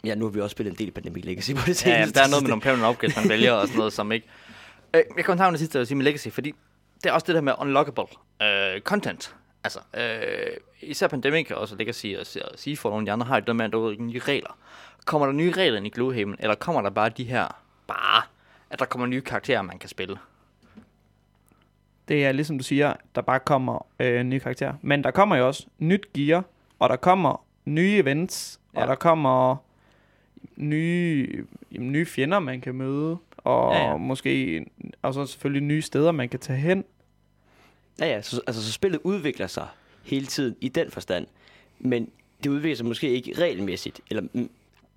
[0.03, 2.19] Ja, nu har vi også spillet en del Pandemic Legacy på det Ja, ja, seneste.
[2.19, 4.27] der er noget med nogle permanent opgaves, man vælger og sådan noget, som ikke...
[4.95, 6.53] Øh, jeg kommer til det sidste, jeg vil sige med Legacy, fordi
[7.03, 8.03] det er også det der med unlockable
[8.41, 9.35] øh, content.
[9.65, 12.19] Altså, øh, især Pandemic og også Legacy og
[12.51, 14.57] og Seafall og nogle de andre har jo det med, at der er nye regler.
[15.05, 17.47] Kommer der nye regler ind i Gloomhaven, eller kommer der bare de her,
[17.87, 18.23] bare,
[18.69, 20.17] at der kommer nye karakterer, man kan spille?
[22.07, 24.73] Det er ligesom du siger, der bare kommer øh, nye karakterer.
[24.81, 26.43] Men der kommer jo også nyt gear,
[26.79, 28.81] og der kommer nye events, ja.
[28.81, 29.55] Og der kommer
[30.55, 33.89] nye, jamen, nye fjender, man kan møde, og ja.
[33.89, 33.97] ja.
[33.97, 34.65] måske
[35.01, 36.85] og så selvfølgelig nye steder, man kan tage hen.
[37.99, 39.67] Ja, ja, så, altså, så spillet udvikler sig
[40.03, 41.27] hele tiden i den forstand.
[41.79, 42.09] Men
[42.43, 44.01] det udvikler sig måske ikke regelmæssigt.
[44.09, 44.49] Eller, mm,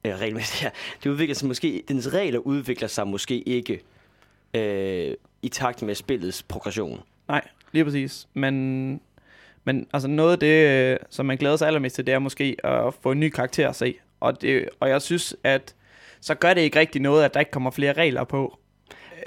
[0.04, 0.70] ja, regelmæssigt, ja.
[1.04, 3.80] Det udvikler sig måske, dens regler udvikler sig måske ikke
[4.54, 7.02] øh, i takt med spillets progression.
[7.28, 8.28] Nej, lige præcis.
[8.34, 9.00] Men,
[9.64, 12.56] men altså noget af det, øh, som man glæder sig allermest til, det er måske
[12.64, 13.94] at få en ny karakter at se.
[14.20, 15.74] Og, det, og jeg synes, at
[16.20, 18.58] så gør det ikke rigtig noget, at der ikke kommer flere regler på.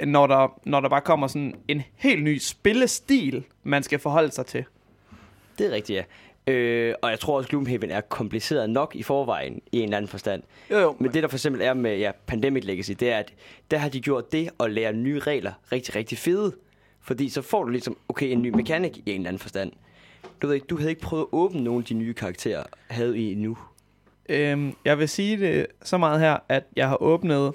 [0.05, 4.45] Når der, når der bare kommer sådan en helt ny spillestil, man skal forholde sig
[4.45, 4.65] til.
[5.57, 6.03] Det er rigtigt, ja.
[6.47, 10.09] Øh, og jeg tror også, Gloomhaven er kompliceret nok i forvejen i en eller anden
[10.09, 10.43] forstand.
[10.71, 10.95] Jo, jo.
[10.99, 13.33] Men det der for eksempel er med ja, Pandemic Legacy, det er, at
[13.71, 16.55] der har de gjort det at lære nye regler rigtig, rigtig fede.
[17.01, 19.71] Fordi så får du ligesom, okay, en ny mekanik i en eller anden forstand.
[20.41, 23.19] Du ved ikke, du havde ikke prøvet at åbne nogle af de nye karakterer, havde
[23.19, 23.57] I nu.
[24.29, 27.53] Øhm, jeg vil sige det så meget her, at jeg har åbnet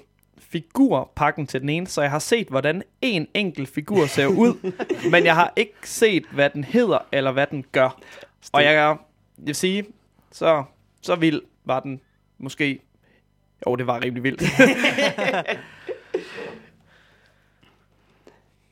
[0.57, 4.73] figurpakken til den ene, så jeg har set, hvordan en enkelt figur ser ud,
[5.12, 8.01] men jeg har ikke set, hvad den hedder, eller hvad den gør.
[8.53, 8.97] Og jeg, jeg
[9.37, 9.85] vil sige,
[10.33, 10.64] så,
[11.03, 12.01] så vild var den
[12.38, 12.81] måske.
[13.66, 14.42] Jo, det var rimelig vildt.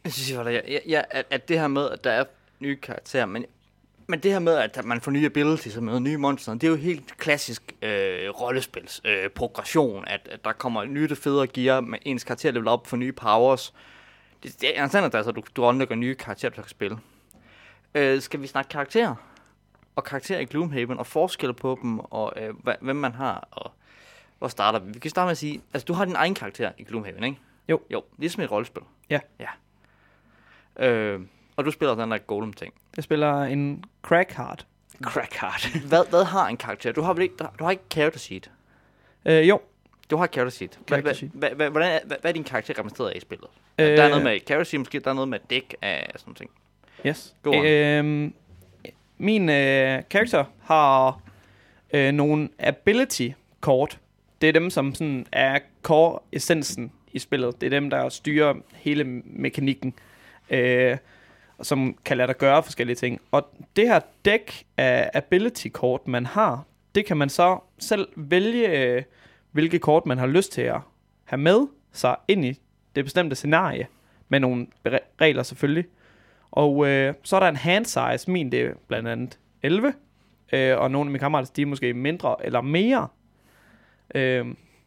[0.04, 0.30] Jeg synes,
[0.68, 2.24] jeg, jeg, at, at det her med, at der er
[2.60, 3.44] nye karakterer, men,
[4.06, 6.68] men det her med, at man får nye abilities og møder nye monster, det er
[6.68, 11.80] jo helt klassisk øh, rollespils øh, progression, at, at der kommer nye og federe gear,
[11.80, 13.74] med ens karakter level op for nye powers.
[14.42, 16.98] Det, det er interessant, at altså, du, du unlocker nye karakterer, du kan spille.
[17.94, 19.14] Øh, skal vi snakke karakterer?
[19.96, 23.72] Og karakterer i Gloomhaven, og forskel på dem, og øh, hvem man har, og
[24.38, 24.92] hvor starter vi?
[24.92, 27.38] Vi kan starte med at sige, altså du har din egen karakter i Gloomhaven, ikke?
[27.68, 27.80] Jo.
[27.90, 28.82] Jo, ligesom et rollespil.
[29.10, 29.20] Ja.
[29.40, 29.48] Ja.
[30.86, 31.20] Øh,
[31.56, 32.74] og du spiller den der golem-ting.
[32.96, 34.66] Jeg spiller en crackheart.
[35.02, 35.78] Crackhard.
[35.88, 36.92] Hvad, hvad har en karakter?
[36.92, 38.50] Du har vel ikke, du har ikke character sheet.
[39.26, 39.60] Øh, jo,
[40.10, 40.78] Du har character sheet.
[40.86, 43.48] Hvordan er, hvad, er din karakter repræsenteret af i spillet?
[43.78, 46.10] Øh, Øh, der er noget med character sheet, måske der er noget med dæk af
[46.16, 46.50] sådan noget ting.
[47.06, 47.34] Yes.
[47.42, 47.66] Go on.
[47.66, 48.34] Øhm,
[49.18, 51.20] min øh, karakter har
[51.94, 53.98] øh, nogle ability-kort.
[54.40, 57.60] Det er dem, som sådan er core-essensen i spillet.
[57.60, 59.94] Det er dem, der styrer hele mekanikken,
[60.50, 60.96] øh,
[61.62, 63.20] som kan lade dig gøre forskellige ting.
[63.30, 66.64] Og det her dæk af ability-kort, man har,
[66.94, 69.02] det kan man så selv vælge, øh,
[69.52, 70.80] hvilke kort man har lyst til at
[71.24, 72.60] have med sig ind i
[72.94, 73.86] det bestemte scenarie.
[74.28, 74.66] Med nogle
[75.20, 75.84] regler selvfølgelig.
[76.50, 78.30] Og øh, så er der en hand size.
[78.30, 79.94] Min det er blandt andet 11.
[80.52, 83.08] Øh, og nogle af mine kammerater, de er måske mindre eller mere.
[84.14, 84.46] Øh,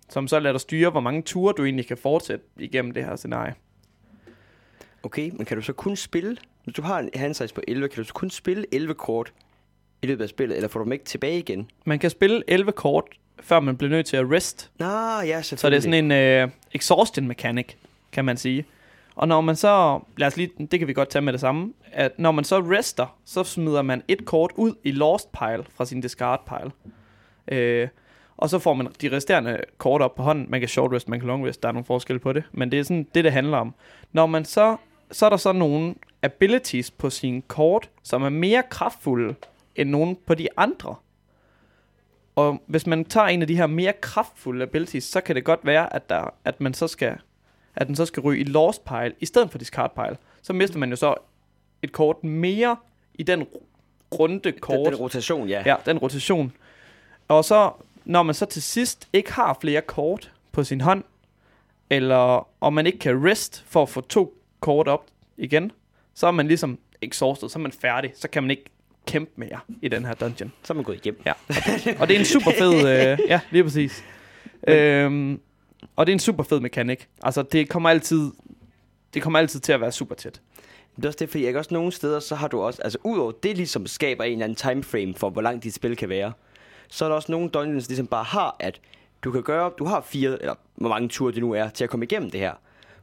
[0.09, 3.15] som så lader dig styre, hvor mange ture du egentlig kan fortsætte igennem det her
[3.15, 3.55] scenarie.
[5.03, 7.89] Okay, men kan du så kun spille, hvis du har en hand size på 11,
[7.89, 9.33] kan du kun spille 11 kort
[10.01, 11.69] i løbet af spillet, eller får du dem ikke tilbage igen?
[11.85, 13.03] Man kan spille 11 kort,
[13.39, 14.71] før man bliver nødt til at rest.
[14.79, 15.57] Nå, ja, selvfølgelig.
[15.57, 17.67] Så det er sådan en øh, exhaustion mechanic,
[18.11, 18.65] kan man sige.
[19.15, 21.73] Og når man så, lad os lige, det kan vi godt tage med det samme,
[21.91, 25.85] at når man så rester, så smider man et kort ud i lost pile fra
[25.85, 26.71] sin discard pile.
[27.57, 27.87] Øh,
[28.37, 30.45] og så får man de resterende kort op på hånden.
[30.49, 32.43] Man kan short rest, man kan long rest, der er nogle forskel på det.
[32.51, 33.75] Men det er sådan det, det handler om.
[34.11, 34.77] Når man så,
[35.11, 39.35] så er der så nogle abilities på sin kort, som er mere kraftfulde
[39.75, 40.95] end nogen på de andre.
[42.35, 45.59] Og hvis man tager en af de her mere kraftfulde abilities, så kan det godt
[45.63, 47.17] være, at, der, at man så skal
[47.77, 50.79] at den så skal ryge i lost pile, i stedet for discard pile, så mister
[50.79, 51.15] man jo så
[51.81, 52.75] et kort mere
[53.13, 53.63] i den ru-
[54.19, 54.77] runde kort.
[54.77, 55.63] Den, den rotation, ja.
[55.65, 56.53] Ja, den rotation.
[57.27, 57.71] Og så,
[58.05, 61.03] når man så til sidst ikke har flere kort på sin hånd,
[61.89, 65.05] eller om man ikke kan rest for at få to kort op
[65.37, 65.71] igen,
[66.17, 68.11] så er man ligesom exhausted, så er man færdig.
[68.15, 68.63] Så kan man ikke
[69.07, 70.51] kæmpe mere i den her dungeon.
[70.63, 71.21] Så er man gået hjem.
[71.25, 71.33] Ja.
[71.99, 72.73] Og det er en super fed...
[72.73, 74.03] Øh, ja, lige præcis.
[74.67, 75.39] Øhm,
[75.95, 77.07] og det er en super fed mekanik.
[77.23, 78.31] Altså, det kommer altid...
[79.13, 80.41] Det kommer altid til at være super tæt.
[80.95, 83.31] Det er også det, fordi jeg også nogle steder, så har du også, altså udover
[83.31, 86.33] det ligesom skaber en eller anden timeframe for, hvor langt dit spil kan være,
[86.89, 88.81] så er der også nogle dungeons, der ligesom bare har, at
[89.23, 91.89] du kan gøre, du har fire, eller hvor mange ture det nu er, til at
[91.89, 92.53] komme igennem det her.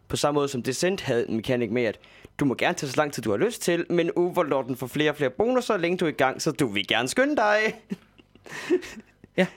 [0.09, 1.98] På samme måde som Descent havde en mekanik med, at
[2.40, 5.11] du må gerne tage så lang tid, du har lyst til, men Overlorden får flere
[5.11, 7.59] og flere bonusser, længe du er i gang, så du vil gerne skynde dig.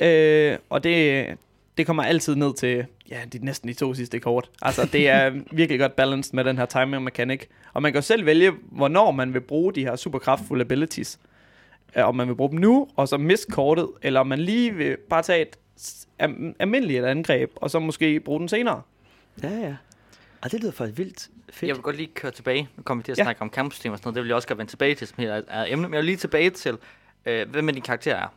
[0.00, 1.26] Øh, og det,
[1.78, 4.50] det kommer altid ned til, ja, de næsten de to sidste kort.
[4.62, 7.42] Altså, det er virkelig godt balanced med den her timing mechanic.
[7.72, 11.18] Og man kan jo selv vælge, hvornår man vil bruge de her super kraftfulde abilities.
[11.96, 14.74] Øh, om man vil bruge dem nu, og så miste kortet, eller om man lige
[14.74, 15.58] vil bare tage et
[16.58, 18.82] almindeligt angreb, og så måske bruge den senere.
[19.42, 19.76] Ja, ja.
[20.42, 21.68] Og det lyder faktisk vildt fedt.
[21.68, 22.68] Jeg vil godt lige køre tilbage.
[22.76, 23.22] Nu kommer vi til at Ja.
[23.22, 24.14] snakke om kampsystem og sådan noget.
[24.14, 25.82] Det vil jeg også godt vende tilbage til, som her er, er emne.
[25.88, 26.78] Men jeg vil lige tilbage til,
[27.26, 28.28] øh, hvem din karakter er.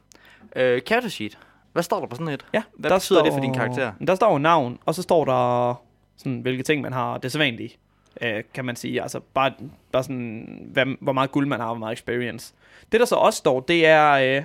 [0.56, 1.38] Øh, character sheet.
[1.74, 2.46] Hvad står der på sådan et?
[2.54, 3.92] Ja, Hvad betyder det for din karakter?
[4.08, 5.74] Der står jo navn, og så står der
[6.18, 7.18] sådan, hvilke ting man har.
[7.18, 7.78] Det sædvanlige,
[8.22, 9.02] øh, kan man sige.
[9.02, 9.54] Altså bare,
[9.92, 12.54] bare sådan, hvad, hvor meget guld man har, hvor meget experience.
[12.92, 14.44] Det der så også står, det er øh,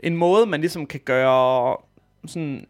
[0.00, 1.76] en måde, man ligesom kan gøre
[2.26, 2.66] sådan...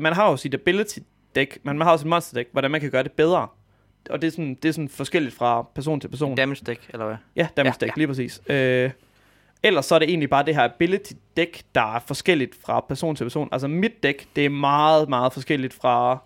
[0.00, 0.98] Man har jo sit ability
[1.34, 3.48] deck, men man har også et monster deck, hvordan man kan gøre det bedre.
[4.10, 6.36] Og det er sådan, det er sådan forskelligt fra person til person.
[6.36, 7.16] Damage deck, eller hvad?
[7.36, 8.42] Ja, damage Ja, deck, lige præcis.
[8.46, 8.90] Øh,
[9.62, 13.16] ellers så er det egentlig bare det her ability deck, der er forskelligt fra person
[13.16, 13.48] til person.
[13.52, 16.18] Altså mit deck, det er meget, meget forskelligt fra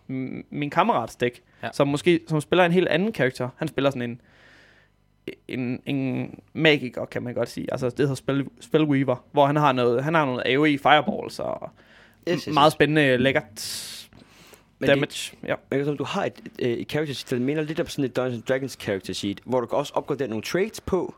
[0.51, 1.67] min kammerats deck, ja.
[1.67, 1.73] Ja.
[1.73, 3.49] som måske som spiller en helt anden karakter.
[3.57, 4.21] Han spiller sådan en
[5.49, 7.67] en, en magiker, kan man godt sige.
[7.73, 11.71] Altså det hedder spell, Spellweaver, hvor han har noget, han har noget AoE fireballs og
[12.29, 12.73] Yes, yes, meget yes.
[12.73, 13.45] spændende, lækkert
[14.79, 15.37] Men det- damage.
[15.73, 15.85] Ja.
[15.85, 18.45] Som du har et, øh, et character sheet, der minder lidt om sådan et Dungeons
[18.45, 21.15] Dragons character sheet, hvor du kan også opgradere nogle traits på,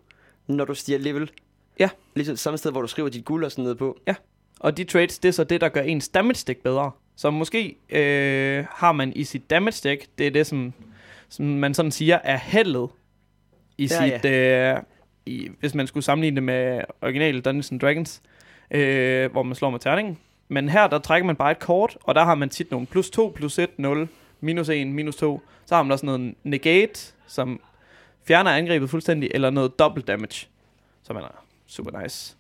[0.47, 1.31] når du stiger level.
[1.79, 1.89] Ja.
[2.15, 3.99] Ligesom samme sted, hvor du skriver dit guld og sådan noget på.
[4.61, 6.91] Og de traits, det er så det, der gør ens damage deck bedre.
[7.17, 10.73] Så måske øh, har man i sit damage deck, det er det, som,
[11.29, 12.89] som man sådan siger, er heldet
[13.79, 14.73] i Ja, ja, sit, ja.
[14.77, 14.83] Øh,
[15.27, 18.23] i, hvis man skulle sammenligne det med originale Dungeons and Dragons,
[18.71, 20.19] øh, hvor man slår med terningen.
[20.51, 23.11] Men her, der trækker man bare et kort, og der har man tit nogle plus
[23.11, 24.09] 2, plus 1, 0,
[24.41, 25.41] minus 1, minus 2.
[25.67, 27.61] Så har man også noget negate, som
[28.25, 30.49] fjerner angrebet fuldstændig, eller noget double damage,
[31.03, 31.21] som er
[31.67, 32.37] super nice.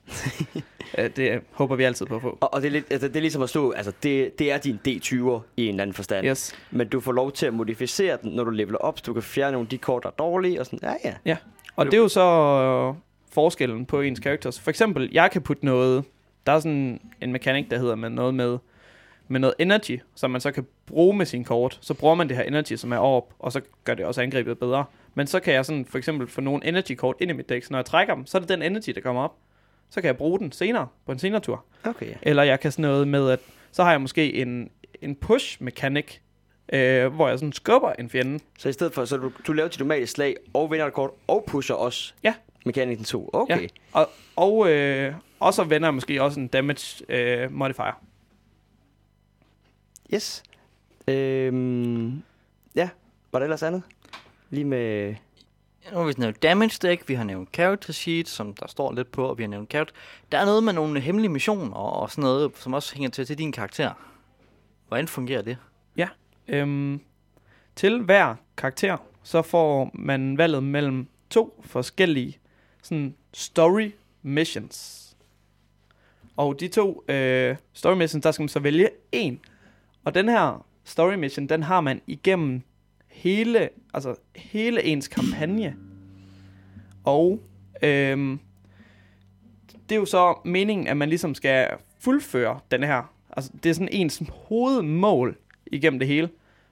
[1.16, 2.38] Det håber vi altid på at få.
[2.40, 4.58] Og, og det, er lidt, altså, det er ligesom at stå, altså det, det er
[4.58, 6.26] din D20'er i en eller anden forstand.
[6.26, 6.54] Yes.
[6.70, 9.22] Men du får lov til at modificere den, når du leveler op, så du kan
[9.22, 11.36] fjerne nogle af de kort, der er dårlige, og sådan, ja ja.
[11.76, 12.94] Og det er jo så øh,
[13.32, 14.60] forskellen på ens characters.
[14.60, 16.04] For eksempel, jeg kan putte noget...
[16.50, 18.58] Der er sådan en mekanik, der hedder med noget med,
[19.28, 21.78] med noget energy, som man så kan bruge med sin kort.
[21.82, 24.58] Så bruger man det her energy, som er op, og så gør det også angrebet
[24.58, 24.84] bedre.
[25.14, 27.64] Men så kan jeg sådan for eksempel få nogle energy kort ind i mit deck,
[27.64, 29.36] så når jeg trækker dem, så er det den energy, der kommer op.
[29.90, 31.64] Så kan jeg bruge den senere, på en senere tur.
[31.84, 32.14] Okay, ja.
[32.22, 33.40] Eller jeg kan sådan noget med, at
[33.72, 34.70] så har jeg måske en,
[35.02, 36.22] en push mekanik,
[36.72, 38.38] øh, hvor jeg sådan skubber en fjende.
[38.58, 41.10] Så i stedet for, så du, du laver dit normale slag, og vinder et kort,
[41.26, 42.34] og pusher også Ja.
[42.66, 43.30] Mekanikken 2.
[43.32, 43.62] Okay.
[43.62, 43.66] Ja.
[43.92, 48.02] Og, og, øh, og så vender jeg måske også en damage øh, modifier.
[50.14, 50.42] Yes.
[51.08, 52.22] Øhm,
[52.74, 52.88] ja,
[53.32, 53.82] var der ellers andet?
[54.50, 55.14] Lige med...
[55.92, 59.12] Nu har vi nævnt damage deck, vi har nævnt character sheet, som der står lidt
[59.12, 59.94] på, og vi har nævnt character.
[60.32, 63.38] Der er noget med nogle hemmelige missioner og sådan noget, som også hænger til til
[63.38, 63.92] din karakter.
[64.88, 65.56] Hvordan fungerer det?
[66.50, 67.00] Øhm,
[67.76, 72.38] til hver karakter, så får man valget mellem to forskellige
[72.82, 73.90] sådan story
[74.22, 75.06] missions.
[76.36, 79.40] Og de to øh, story missions, der skal man så vælge en.
[80.04, 82.62] Og den her story mission, den har man igennem
[83.06, 85.76] hele, altså hele ens kampagne.
[87.04, 87.40] Og
[87.82, 88.40] øhm,
[89.88, 93.14] det er jo så meningen, at man ligesom skal fuldføre den her.
[93.36, 96.30] Altså, det er sådan ens hovedmål igennem det hele.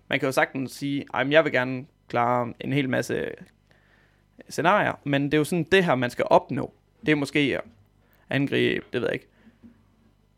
[0.09, 3.31] Man kan jo sagtens sige, at jeg vil gerne klare en hel masse
[4.49, 6.73] scenarier, men det er jo sådan det her, man skal opnå.
[7.07, 7.61] Det er måske at
[8.31, 9.29] angribe, det ved jeg ikke,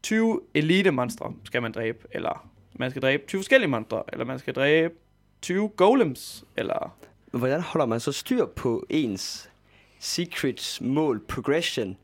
[0.02, 4.54] 20 elite-monstre skal man dræbe, eller man skal dræbe 20 forskellige monstre, eller man skal
[4.54, 4.94] dræbe
[5.42, 6.96] 20 golems, eller...
[7.30, 9.50] Hvordan holder man så styr på ens
[9.98, 11.96] secrets mål progression?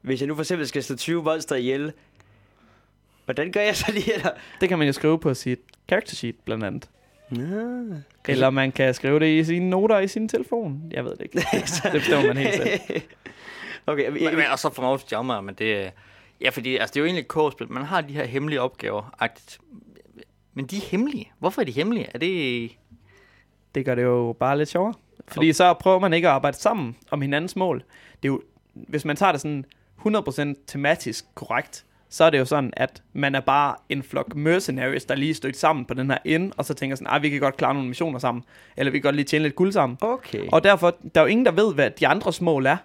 [0.00, 1.92] Hvis jeg nu for eksempel skal slå 20 monster ihjel,
[3.24, 4.30] hvordan gør jeg så lige her?
[4.60, 6.90] Det kan man jo skrive på sit character sheet, blandt andet.
[7.30, 7.94] Nå.
[8.28, 10.82] Eller man kan skrive det i sine noter i sin telefon.
[10.90, 11.38] Jeg ved det ikke.
[11.82, 13.02] Det bestemmer man helt selv.
[13.86, 15.92] okay, vi, Men, men, og så får man også jammer, men det...
[16.40, 17.72] Ja, fordi altså, det er jo egentlig et kortspil.
[17.72, 19.14] Man har de her hemmelige opgaver.
[19.22, 19.58] -agtigt.
[20.54, 21.32] Men de er hemmelige.
[21.38, 22.08] Hvorfor er de hemmelige?
[22.14, 22.70] Er det...
[23.74, 24.94] Det gør det jo bare lidt sjovere.
[25.28, 27.82] Fordi så prøver man ikke at arbejde sammen om hinandens mål.
[28.22, 29.64] Det er jo, hvis man tager det sådan
[30.06, 35.04] 100% tematisk korrekt, så er det jo sådan, at man er bare en flok mercenaries,
[35.04, 37.30] der lige er stødt sammen på den her ind, og så tænker sådan, at vi
[37.30, 38.44] kan godt klare nogle missioner sammen,
[38.76, 39.98] eller vi kan godt lige tjene lidt guld sammen.
[40.00, 40.46] okay.
[40.52, 42.76] Og derfor, der er jo ingen, der ved, hvad de andres mål er.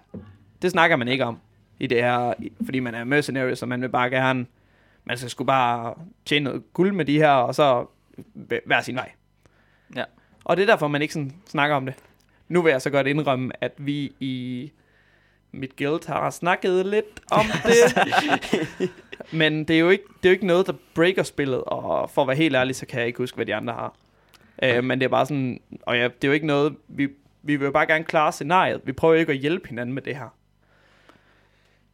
[0.62, 1.38] Det snakker man ikke om
[1.80, 2.32] i det her,
[2.64, 4.46] fordi man er mercenary, så man vil bare gerne,
[5.04, 5.94] man skal sgu bare
[6.26, 7.86] tjene noget guld med de her, og så
[8.34, 9.10] væ- hver sin vej.
[9.96, 10.04] Ja.
[10.44, 11.94] Og det er derfor, man ikke sådan snakker om det.
[12.48, 14.72] Nu vil jeg så godt indrømme, at vi i
[15.52, 18.90] mit guild har snakket lidt om det.
[19.32, 22.22] Men det er, jo ikke, det er jo ikke noget, der breaker spillet, og for
[22.22, 23.94] at være helt ærlig, så kan jeg ikke huske, hvad de andre har.
[24.62, 27.08] Øh, men det er bare sådan, og ja, det er jo ikke noget, vi,
[27.42, 28.80] vi vil jo bare gerne klare scenariet.
[28.84, 30.28] Vi prøver jo ikke at hjælpe hinanden med det her.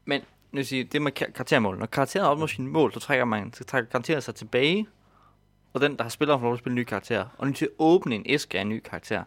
[0.04, 1.78] Men nu vil jeg sige, det med kar- karaktermål.
[1.78, 4.86] Når karakteren opnår sine mål, så trækker man så trækker karakteren sig tilbage.
[5.72, 7.24] Og den, der har spillet, får lov at spille en ny karakter.
[7.38, 9.22] Og nu til at åbne en æske af en ny karakter.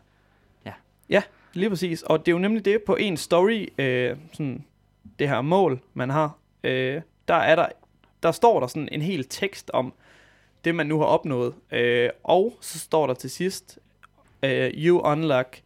[1.53, 2.01] Lige præcis.
[2.01, 4.65] Og det er jo nemlig det på en story, øh, sådan
[5.19, 6.37] det her mål, man har.
[6.63, 7.67] Øh, der er der,
[8.23, 9.93] der står der sådan en hel tekst om
[10.65, 11.53] det, man nu har opnået.
[11.71, 13.79] Øh, og så står der til sidst,
[14.43, 15.61] øh, you unlock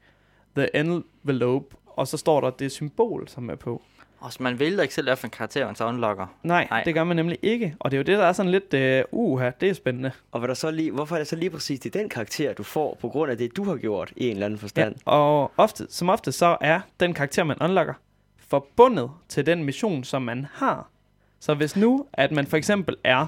[0.56, 3.82] the envelope, og så står der det symbol, som er på.
[4.20, 6.28] Og så man vælger ikke selv, hvad for en karakter man så unlocker.
[6.44, 6.84] Nej, Nej.
[6.84, 7.76] Det gør man nemlig ikke.
[7.80, 10.12] Og det er jo det, der er sådan lidt, øh, uha, det er spændende.
[10.32, 12.64] Og hvad der så lige, hvorfor er det så lige præcis det den karakter, du
[12.64, 14.96] får, på grund af det, du har gjort i en eller anden forstand?
[14.96, 17.94] Ja, og ofte, som ofte så er den karakter, man unlocker,
[18.48, 20.90] forbundet til den mission, som man har.
[21.46, 23.28] Så hvis nu, at man for eksempel er,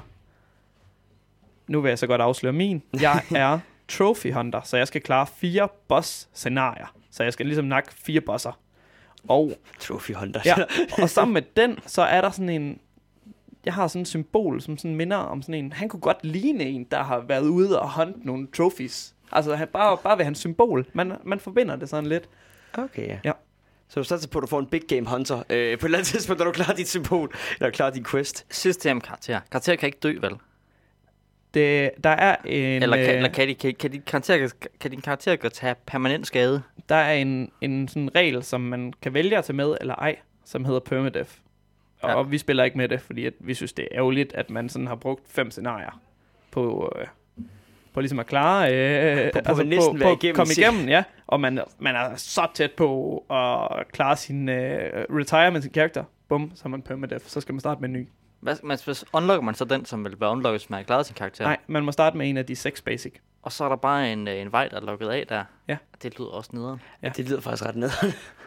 [1.67, 5.27] nu vil jeg så godt afsløre min, jeg er trophy hunter, så jeg skal klare
[5.27, 6.95] fire boss-scenarier.
[7.11, 8.59] Så jeg skal ligesom nakke fire bosser.
[9.27, 10.41] Og, Trophy Hunter.
[10.45, 10.55] ja,
[11.03, 12.79] og sammen med den, så er der sådan en,
[13.65, 16.63] jeg har sådan et symbol, som sådan minder om sådan en, han kunne godt ligne
[16.63, 19.15] en, der har været ude og hunt nogle trophies.
[19.31, 20.85] Altså han, bare, bare ved hans symbol.
[20.93, 22.29] Man, man forbinder det sådan lidt.
[22.73, 23.19] Okay, ja.
[23.25, 23.31] Ja.
[23.89, 25.97] Så du satser på, at du får en Big Game Hunter øh, på et eller
[25.97, 28.45] andet tidspunkt, når du klarer dit symbol, eller klarer din quest.
[28.49, 29.39] Sidste til om karakter.
[29.51, 30.31] Karakter kan ikke dø, vel?
[31.53, 34.91] Det, der er en, Eller, kan, øh, eller kan, de, kan, kan, din karakter, kan
[34.91, 36.61] din karakter godt tage permanent skade?
[36.89, 40.15] der er en, en sådan regel, som man kan vælge at tage med eller ej,
[40.45, 41.31] som hedder permadeath.
[42.01, 42.21] Og Ja.
[42.21, 44.87] vi spiller ikke med det, fordi at vi synes, det er ærgerligt, at man sådan
[44.87, 46.01] har brugt fem scenarier
[46.51, 47.07] på, øh,
[47.97, 48.73] på ligesom at klare...
[48.73, 51.03] Øh, På- på at næsten være på at igennem komme igennem, ja.
[51.27, 56.03] Og man, man er så tæt på at klare sin øh, retirement sin karakter.
[56.29, 57.25] Bum, så er man permadeath.
[57.27, 58.07] Så skal man starte med en ny.
[58.39, 58.77] Hvad, man,
[59.13, 61.43] unlocker man så den, som vil være unlocket, hvis man har klaret sin karakter?
[61.43, 63.13] Nej, man må starte med en af de seks basic.
[63.41, 65.43] Og så er der bare en, øh, en vej, der er lukket af der.
[65.67, 65.77] Ja.
[66.03, 66.81] Det lyder også nederen.
[67.03, 67.09] Ja.
[67.09, 67.89] Det lyder faktisk ret ned.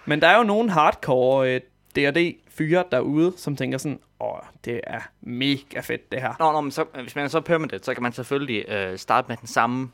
[0.06, 1.60] Men der er jo nogle hardcore øh,
[1.96, 6.34] D&D-fyre derude, som tænker sådan, åh, det er mega fedt det her.
[6.38, 9.28] Nå, nå, men så, hvis man er så permanent, så kan man selvfølgelig øh, starte
[9.28, 9.90] med den samme Den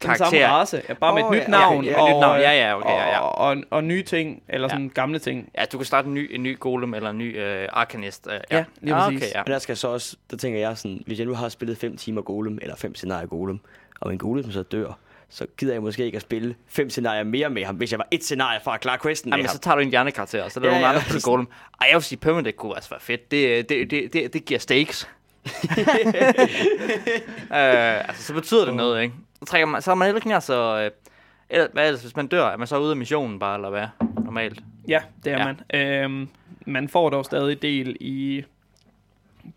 [0.00, 0.24] karakter.
[0.24, 1.84] samme race, ja, bare med Åh, et nyt ja, navn.
[1.84, 2.40] ja, ja, nyt og, navn.
[2.40, 3.18] Ja, ja, okay, ja, ja.
[3.20, 4.74] Og, og, og nye ting, eller Ja.
[4.74, 5.50] sådan gamle ting.
[5.58, 8.28] Ja, du kan starte en ny, en ny golem eller en ny øh, arcanist.
[8.30, 9.22] Øh, Ja, lige ah, præcis.
[9.22, 9.40] Okay, ja.
[9.40, 11.96] Og der skal så også, der tænker jeg sådan, hvis jeg nu har spillet 5
[11.96, 13.60] timer Golem, eller 5 scenarier Golem,
[14.00, 14.98] og en Golem som så dør,
[15.30, 18.06] så gider jeg måske ikke at spille 5 scenarier mere med ham, hvis jeg var
[18.10, 20.64] et scenarie fra at klare questen Jamen, så tager du en hjernekarakter, og så er
[20.64, 21.00] der Ja, ja, nogle ja.
[21.04, 21.46] andre på golem.
[21.80, 23.30] Ej, jeg vil sige, permanent kunne altså være fedt.
[23.30, 25.08] Det, det, det, det, det giver stakes.
[27.50, 29.14] øh, altså, så betyder det noget, ikke?
[29.38, 30.80] Så, trækker man, så er man heller ikke nær så...
[30.84, 30.90] Øh,
[31.50, 33.86] eller, hvad ellers, hvis man dør, er man så ude af missionen bare, eller hvad?
[34.24, 34.60] Normalt.
[34.88, 35.44] Ja, det er Ja.
[35.44, 35.80] man.
[35.80, 36.28] Øhm,
[36.66, 38.44] man får dog stadig del i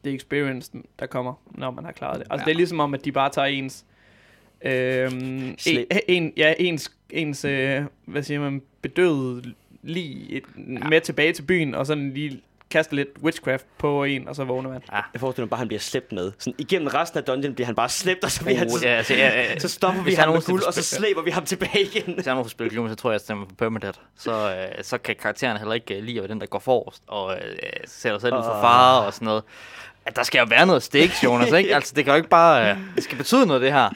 [0.03, 2.27] det experience, der kommer, når man har klaret det.
[2.31, 2.45] Altså, ja.
[2.45, 3.85] det er ligesom om, at de bare tager ens...
[4.63, 10.87] Øhm, en, en, ja, ens, ens øh, hvad siger man, bedøvede lige et, ja.
[10.89, 14.69] med tilbage til byen, og sådan lige kaster lidt witchcraft på en, og så vågner
[14.69, 14.81] man.
[14.91, 14.99] Ja.
[15.13, 16.31] Jeg forestiller mig bare, at han bliver slæbt med.
[16.39, 18.87] Sådan, igennem resten af dungeon bliver han bare slæbt, og så, bliver han, Uh, så,
[18.87, 21.45] ja, altså, ja, ja, så stopper vi ham med guld, og så slæber vi ham
[21.45, 22.13] tilbage igen.
[22.13, 23.99] Hvis jeg nu får spillet Gloom, så tror jeg, at jeg stemmer på Permadeath.
[24.17, 27.03] Så, øh, så kan karakteren heller ikke øh, lide at være den, der går forrest
[27.07, 27.41] og øh,
[27.85, 29.43] sætter sig selv ud for fare og sådan noget.
[30.05, 31.75] At der skal jo være noget stakes, Jonas, ikke?
[31.75, 32.71] Altså, det kan jo ikke bare...
[32.71, 33.89] Øh, det skal betyde noget, det her.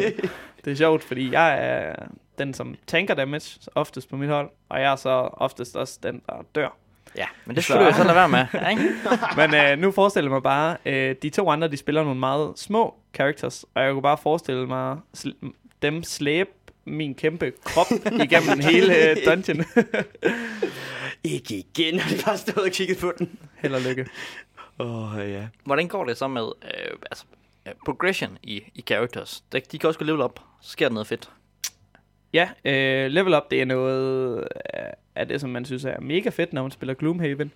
[0.64, 1.94] Det er sjovt, fordi jeg er
[2.38, 6.22] den, som tanker damage oftest på mit hold, og jeg er så oftest også den,
[6.28, 6.76] der dør.
[7.16, 8.46] Ja, men det Så- skulle du jo så lade være med?
[9.48, 12.52] Men øh, nu forestiller jeg mig bare, øh, de to andre, de spiller nogle meget
[12.56, 15.46] små characters, og jeg kunne bare forestille mig sl-
[15.82, 16.50] dem slæbe
[16.84, 17.86] min kæmpe krop
[18.22, 19.64] igennem hele øh, dungeon.
[21.24, 23.38] Ikke igen, har de bare stået og kigget på den.
[23.58, 24.06] Held og lykke.
[24.80, 25.46] Åh, oh, ja.
[25.64, 26.42] Hvordan går det så med...
[26.64, 27.24] Øh, altså,
[27.66, 29.44] uh, progression i, i characters.
[29.52, 31.30] De, de kan også gå level op, så sker der noget fedt.
[32.32, 36.28] Ja, øh, level up, det er noget af- af det, som man synes er mega
[36.28, 37.52] fedt, når man spiller Gloomhaven.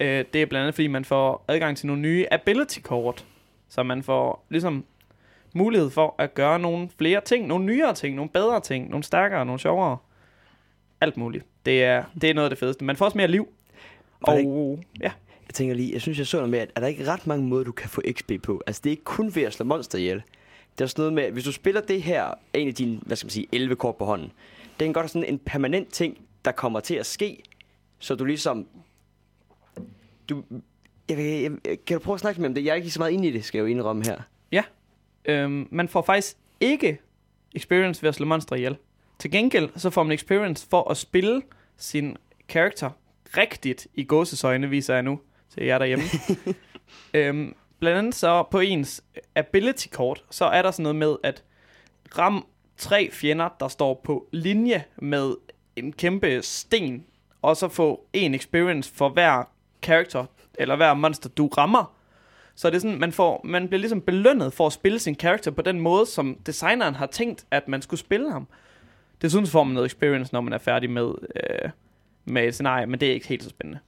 [0.00, 3.24] Øh, det er blandt andet, fordi man får adgang til nogle nye ability-kort,
[3.68, 4.84] så man får ligesom
[5.54, 9.46] mulighed for at gøre nogle flere ting, nogle nyere ting, nogle bedre ting, nogle stærkere,
[9.46, 9.96] nogle sjovere.
[11.00, 11.44] Alt muligt.
[11.66, 12.84] Det er, det er noget af det fedeste.
[12.84, 13.48] Man får også mere liv.
[14.26, 15.12] Var det Og ja,
[15.52, 17.48] jeg tænker lige, jeg synes, jeg så noget med, at er der ikke ret mange
[17.48, 18.62] måder, du kan få XP på?
[18.66, 20.22] Altså, det er ikke kun ved at slå monster ihjel.
[20.72, 23.16] Det er også noget med, at hvis du spiller det her, en af dine, hvad
[23.16, 24.32] skal man sige, 11 kort på hånden,
[24.78, 27.42] det kan godt sådan en permanent ting, der kommer til at ske,
[27.98, 28.66] så du ligesom...
[30.28, 30.42] Du,
[31.08, 32.64] jeg, jeg, jeg, kan du prøve at snakke med om det?
[32.64, 34.20] Jeg er ikke så meget inde i det, skal jeg jo indrømme her.
[34.52, 34.62] Ja.
[35.24, 36.98] øhm, man får faktisk ikke
[37.54, 38.76] experience ved at slå monstre ihjel.
[39.18, 41.42] Til gengæld så får man experience for at spille
[41.76, 42.16] sin
[42.48, 42.90] karakter
[43.36, 45.20] rigtigt i gåsesøjne, viser jeg nu
[45.54, 46.04] til jer derhjemme.
[47.14, 51.42] øhm, blandt andet så på ens ability kort, så er der sådan noget med at
[52.18, 52.46] ram
[52.76, 55.34] tre fjender, der står på linje med
[55.76, 57.04] en kæmpe sten,
[57.42, 59.48] og så få en experience for hver
[59.82, 60.24] character,
[60.54, 61.96] eller hver monster, du rammer.
[62.54, 65.50] Så det er sådan, man, får, man bliver ligesom belønnet for at spille sin karakter
[65.50, 68.48] på den måde, som designeren har tænkt, at man skulle spille ham.
[69.22, 71.70] Desuden får man noget experience, når man er færdig med, øh,
[72.24, 73.80] med et scenarie, men det er ikke helt så spændende.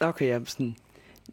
[0.00, 0.76] Okay, ja, sådan,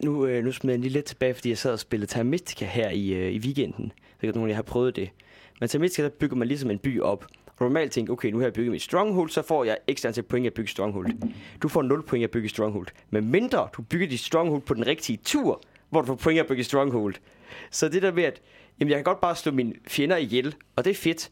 [0.04, 2.64] nu, øh, nu smider jeg lige lidt tilbage, fordi jeg sad og spillede Terra Mystica
[2.64, 3.92] her i, øh, i weekenden.
[4.20, 5.10] Så nogen jeg har prøvet det.
[5.60, 7.26] Men Terra Mystica, der bygger man ligesom en by op.
[7.46, 10.22] Og normalt tænker okay, nu har jeg bygget mit stronghold, så får jeg ekstra antal
[10.22, 11.08] point at bygge stronghold.
[11.62, 12.86] Du får 0 point at bygge stronghold.
[13.10, 16.46] Men mindre du bygger dit stronghold på den rigtige tur, hvor du får point at
[16.46, 17.14] bygge stronghold.
[17.70, 18.42] Så det der med, at
[18.80, 21.28] jamen, jeg kan godt bare slå mine fjender ihjel, og det er fedt.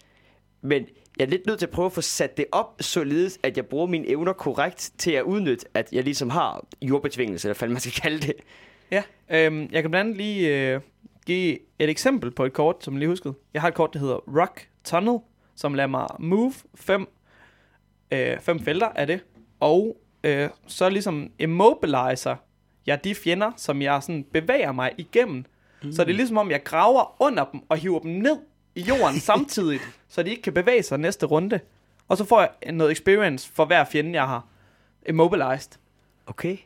[0.65, 0.87] Men
[1.19, 3.67] jeg er lidt nødt til at prøve at få sat det op, således at jeg
[3.67, 7.81] bruger mine evner korrekt til at udnytte, at jeg ligesom har jordbetvingelse, eller hvad man
[7.81, 8.35] skal kalde det.
[8.91, 10.81] Ja, øhm, jeg kan blandt andet lige øh,
[11.27, 13.35] give et eksempel på et kort, som jeg lige huskede.
[13.55, 15.19] Jeg har et kort, der hedder Rock Tunnel,
[15.57, 17.09] som lader mig move fem,
[18.11, 19.25] øh, fem felter af det,
[19.61, 22.37] og øh, så ligesom immobiliser
[22.87, 25.45] jeg de fjender, som jeg sådan bevæger mig igennem.
[25.83, 25.93] Mm.
[25.93, 28.39] Så det er ligesom om, jeg graver under dem og hiver dem ned
[28.75, 31.61] i jorden samtidig, så de ikke kan bevæge sig næste runde.
[32.09, 34.47] Og så får jeg noget experience for hver fjende, jeg har
[35.09, 35.71] immobilized.
[36.27, 36.57] Okay.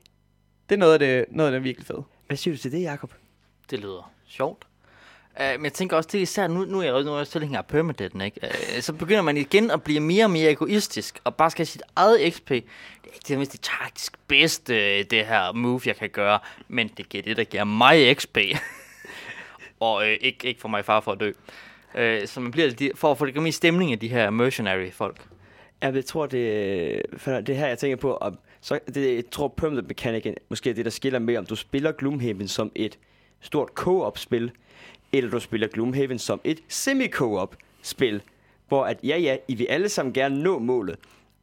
[0.68, 2.04] Det er noget af det, noget af det virkelig fede.
[2.26, 3.14] Hvad siger du til det, Jacob?
[3.70, 4.64] Det lyder sjovt.
[5.40, 7.28] Uh, men jeg tænker også, det er især, nu, nu er jeg nu er jeg
[7.28, 8.40] tilhænger af permadeath, ikke?
[8.42, 11.66] Uh, så begynder man igen at blive mere og mere egoistisk, og bare skal have
[11.66, 12.48] sit eget XP.
[12.48, 12.64] Det
[13.04, 16.38] er ikke det, det taktisk bedste, øh, det her move, jeg kan gøre,
[16.68, 18.38] men det giver det, der giver mig XP.
[19.80, 21.32] og uh, ikke, ikke for mig far for at dø.
[21.94, 24.90] Øh, så man bliver de, for at få det mest stemning af de her mercenary
[24.90, 25.26] folk.
[25.82, 29.30] Ja, jeg tror, det, øh, for det her, jeg tænker på, om, så det, jeg
[29.30, 32.98] tror, permanent mechanic måske er det, der skiller med, om du spiller Gloomhaven som et
[33.40, 34.50] stort co-op-spil,
[35.12, 38.22] eller du spiller Gloomhaven som et semi-co-op-spil,
[38.68, 40.96] hvor at, ja, ja, I vil alle sammen gerne nå målet,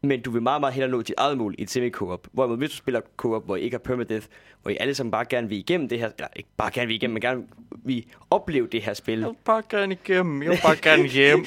[0.08, 2.28] men du vil meget, meget hellere nå dit eget mål i et semi-co-op.
[2.32, 4.26] Hvorimod hvis du spiller co-op, hvor I ikke har permadeath,
[4.62, 6.96] hvor I alle sammen bare gerne vil igennem det her, eller ikke bare gerne vil
[6.96, 9.20] igennem, men gerne vil opleve det her spil.
[9.20, 11.46] Jeg vil bare gerne igennem, jeg vil bare gerne hjem.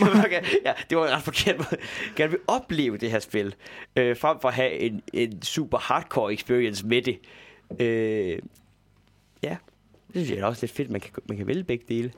[0.65, 1.57] ja, det var ret forkert.
[1.59, 1.77] måde.
[2.17, 3.55] Gerne vil opleve det her spil,
[3.97, 7.19] øh, frem for at have en, en super hardcore experience med det.
[7.81, 8.39] Øh,
[9.43, 9.57] ja,
[10.07, 12.13] det synes jeg er også lidt fedt, man kan, man kan vælge begge dele.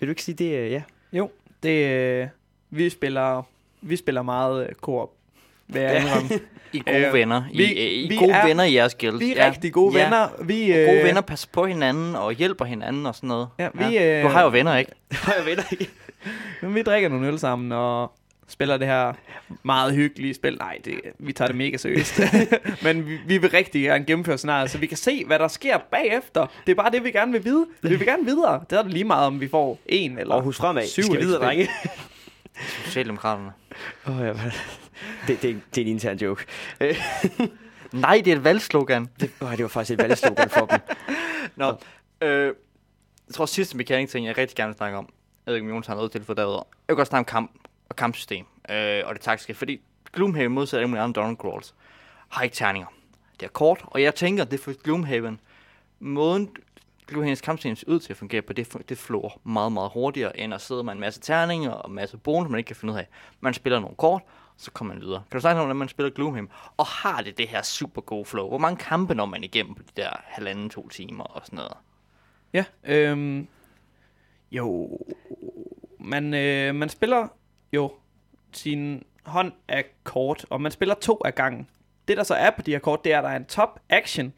[0.00, 0.58] Vil du ikke sige det?
[0.58, 0.82] øh, Ja.
[1.12, 1.30] Jo,
[1.62, 2.28] det, øh,
[2.70, 3.42] vi spiller
[3.82, 5.10] vi spiller meget øh, co-op.
[5.72, 6.00] Vil jeg Ja.
[6.00, 6.28] indrømme.
[6.72, 7.42] I er gode Øh, venner.
[7.52, 9.18] I, vi- I, I vi gode er- venner i jeres guild.
[9.18, 9.50] Vi er ja.
[9.50, 10.02] rigtig gode Ja.
[10.04, 10.28] venner.
[10.44, 13.48] Vi, Og gode øh, venner passer på hinanden og hjælper hinanden og sådan noget.
[13.58, 14.92] Ja, vi, øh, Du har jo venner, ikke?
[15.12, 15.88] Har jeg venner ikke?
[16.62, 18.12] Men vi drikker nogle øl sammen og
[18.48, 19.12] spiller det her
[19.62, 20.56] meget hyggelige spil.
[20.58, 22.20] Nej, det, vi tager det mega seriøst.
[22.84, 25.78] Men vi, vi vil rigtig gerne gennemføre scenariet, så vi kan se, hvad der sker
[25.90, 26.46] bagefter.
[26.66, 27.66] Det er bare det, vi gerne vil vide.
[27.82, 28.60] Vi vil gerne videre.
[28.70, 30.86] Det er det lige meget, om vi får en eller Og husk fremad.
[30.86, 31.68] syv Vi skal videre, drenge.
[32.84, 33.50] Socialdemokraterne.
[34.08, 34.50] Åh, oh, ja, hvad-
[35.26, 36.44] det, det, det er en intern joke.
[36.80, 36.96] Øh,
[37.92, 39.08] Nej, det er et valgslogan.
[39.20, 40.80] det, oh, det var faktisk et valgslogan for dem.
[41.56, 41.78] Nå,
[42.20, 42.54] øh,
[43.26, 45.08] jeg tror sidste mekanik ting, jeg rigtig gerne vil snakke om,
[45.46, 46.64] jeg ved ikke, om Jonas har noget til for derudover.
[46.88, 47.50] Jeg vil godt snakke om kamp
[47.88, 49.80] og kampsystem øh, og det taktiske, fordi
[50.12, 51.74] Gloomhaven modsat alle mulige andre Dawn Crawls
[52.28, 52.86] har ikke terninger.
[53.40, 55.40] Det er kort, og jeg tænker, det er for Gloomhaven.
[56.00, 56.50] Måden
[57.06, 60.54] Gloomhavens kampsystem ser ud til at fungere på, det, det flår meget, meget hurtigere, end
[60.54, 62.98] at sidde med en masse terninger og en masse bonus, man ikke kan finde ud
[62.98, 63.08] af.
[63.40, 64.22] Man spiller nogle kort,
[64.60, 65.22] så kommer man videre.
[65.30, 66.50] Kan du snakke om, hvordan man spiller Gloomhaven?
[66.76, 68.48] Og har det det her super gode flow?
[68.48, 71.72] Hvor mange kampe når man igennem på de der halvanden, to timer og sådan noget?
[72.52, 73.48] Ja, øhm,
[74.52, 74.98] jo,
[75.98, 77.28] man, øh, man spiller
[77.72, 77.92] jo
[78.52, 81.68] sin hånd af kort, og man spiller to af gangen.
[82.08, 83.80] Det der så er på de her kort, det er, at der er en top
[83.88, 84.32] action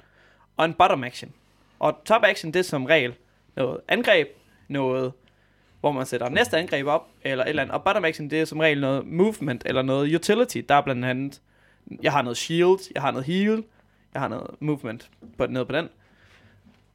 [0.56, 1.32] og en bottom action.
[1.78, 3.14] Og top action, det er som regel
[3.56, 4.28] noget angreb,
[4.68, 5.12] noget,
[5.82, 7.76] hvor man sætter næste angreb op, eller et eller andet.
[7.76, 10.58] Og action, det er som regel noget movement, eller noget utility.
[10.68, 11.40] Der er blandt andet,
[12.02, 13.64] jeg har noget shield, jeg har noget heal,
[14.14, 15.88] jeg har noget movement på, nede på den.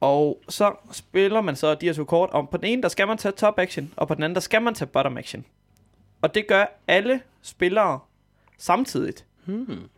[0.00, 3.06] Og så spiller man så de her to kort, og på den ene, der skal
[3.06, 5.44] man tage top action, og på den anden, der skal man tage bottom action.
[6.22, 8.00] Og det gør alle spillere
[8.58, 9.24] samtidigt.
[9.44, 9.88] Hmm.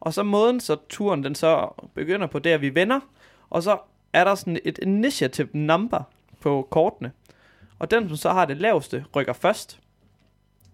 [0.00, 3.00] Og så måden, så turen den så begynder på, det er, at vi vender,
[3.50, 3.78] og så
[4.12, 6.02] er der sådan et initiative number
[6.40, 7.12] på kortene.
[7.78, 9.80] Og den, som så har det laveste, rykker først.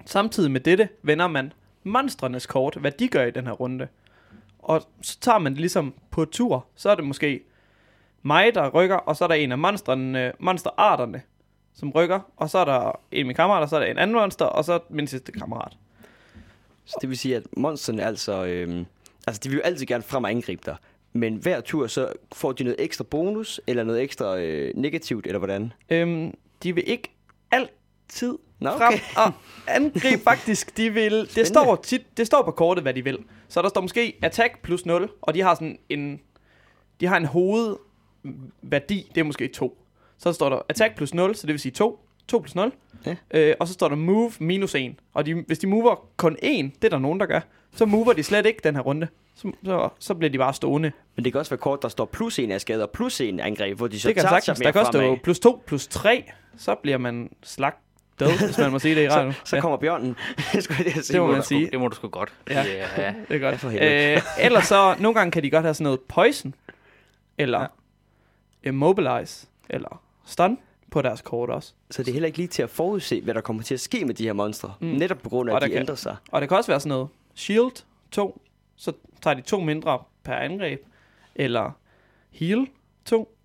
[0.07, 1.53] Samtidig med dette vender man
[1.85, 3.89] monstrenes kort, hvad de gør i den her runde.
[4.59, 6.67] Og så tager man det ligesom på tur.
[6.75, 7.43] Så er det måske
[8.23, 11.23] mig, der rykker, og så er der en af monstrene, monsterarterne,
[11.75, 12.21] som rykker.
[12.37, 14.65] Og så er der en af mine kammerater, så er der en anden monster, og
[14.65, 15.77] så min sidste kammerat.
[16.85, 18.45] Så det vil sige, at monsterne altså...
[18.45, 18.87] Øhm,
[19.27, 20.77] altså, de vil jo altid gerne frem og angribe dig.
[21.13, 25.39] Men hver tur, så får de noget ekstra bonus, eller noget ekstra øh, negativt, eller
[25.39, 25.73] hvordan?
[25.91, 27.11] Øhm, de vil ikke
[27.51, 29.01] altid Nå, frem okay.
[29.17, 29.33] og
[29.67, 30.77] angribe faktisk.
[30.77, 33.19] De vil, det, står tit, det står på kortet, hvad de vil.
[33.49, 36.21] Så der står måske attack plus 0, og de har sådan en,
[37.01, 39.79] de har en hovedværdi, det er måske 2.
[40.19, 42.07] Så står der attack plus 0, så det vil sige 2.
[42.29, 42.73] 2 plus 0.
[43.07, 43.17] Ja.
[43.31, 44.95] Øh, og så står der move minus 1.
[45.15, 47.41] Og de, hvis de mover kun 1, det er der nogen, der gør,
[47.73, 49.09] så mover de slet ikke den her runde.
[49.43, 50.93] Så, så, så bliver de bare stående.
[51.17, 53.41] Men det kan også være kort, der står plus en af skade og plus en
[53.41, 54.59] angreb, hvor de så det kan tager sagtens.
[54.59, 56.25] sig Der kan også stå plus 2 plus 3,
[56.57, 59.33] så bliver man slagtet, hvis man må sige det i radioen.
[59.33, 60.17] Så, så kommer bjørnen.
[60.61, 61.13] Skulle jeg sige.
[61.15, 61.69] Det må man sige.
[61.71, 62.33] Det må du sgu godt.
[62.51, 62.63] Ja.
[62.63, 63.15] Det, er- ja.
[63.29, 63.75] Det er godt.
[63.75, 64.15] Ja.
[64.17, 66.55] Øh, ellers så, nogle gange kan de godt have sådan noget poison,
[67.39, 67.67] eller Ja.
[68.69, 70.59] immobilize, eller stun
[70.91, 71.73] på deres kort også.
[71.91, 74.05] Så det er heller ikke lige til at forudse, hvad der kommer til at ske
[74.05, 74.73] med de her monstre.
[74.81, 74.87] Mm.
[74.87, 76.17] Netop på grund af, Og at de kan- ændrer sig.
[76.33, 78.43] Og det kan også være sådan noget shield 2,
[78.81, 80.81] så tager de to mindre per angreb,
[81.35, 81.71] eller
[82.31, 82.67] heal
[83.05, 83.37] 2,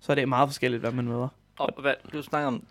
[0.00, 1.28] så er det meget forskelligt, hvad man møder.
[1.58, 2.62] Og hvad, du snakker om,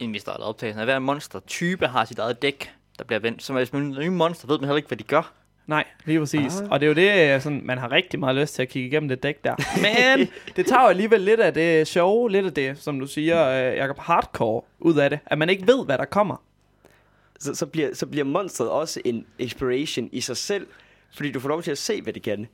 [0.00, 3.42] inden vi startede optagelsen, at hver monster-type har sit eget dæk, der bliver vendt.
[3.42, 5.32] Så hvis man er nye monster, ved man heller ikke, hvad de gør.
[5.66, 6.60] Nej, lige præcis.
[6.60, 6.70] Ah.
[6.70, 9.08] Og det er jo det, sådan, man har rigtig meget lyst til at kigge igennem
[9.08, 9.54] det dæk der.
[10.16, 13.48] Men det tager jo alligevel lidt af det sjove, lidt af det, som du siger,
[13.48, 15.18] øh, Jacob, hardcore ud af det.
[15.26, 16.36] At man ikke ved, hvad der kommer.
[17.38, 20.66] Så, så, bliver, så bliver monstret også en exploration i sig selv,
[21.14, 22.48] fordi du får lov til at se, hvad det kan.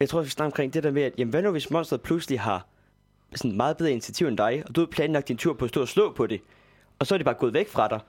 [0.00, 2.40] Jeg tror, vi snakker omkring det der med, at jamen, hvad nu hvis monsteret pludselig
[2.40, 2.66] har
[3.34, 5.80] sådan meget bedre initiativ end dig, og du har planlagt din tur på at stå
[5.80, 6.40] og slå på det,
[6.98, 8.00] og så er det bare gået væk fra dig.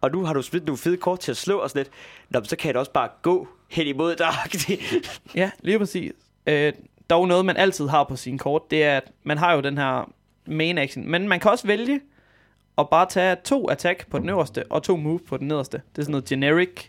[0.00, 1.90] Og nu har du spillet nogle fede kort til at slå og sådan lidt.
[2.30, 4.32] Nå, men så kan det også bare gå hen imod dig.
[5.40, 6.12] Ja, lige præcis.
[6.46, 6.72] Øh,
[7.10, 9.78] dog noget, man altid har på sine kort, det er, at man har jo den
[9.78, 10.12] her
[10.46, 11.10] main action.
[11.10, 12.00] Men man kan også vælge
[12.78, 15.76] at bare tage to attack på den øverste, og to move på den nederste.
[15.76, 16.88] Det er sådan noget generic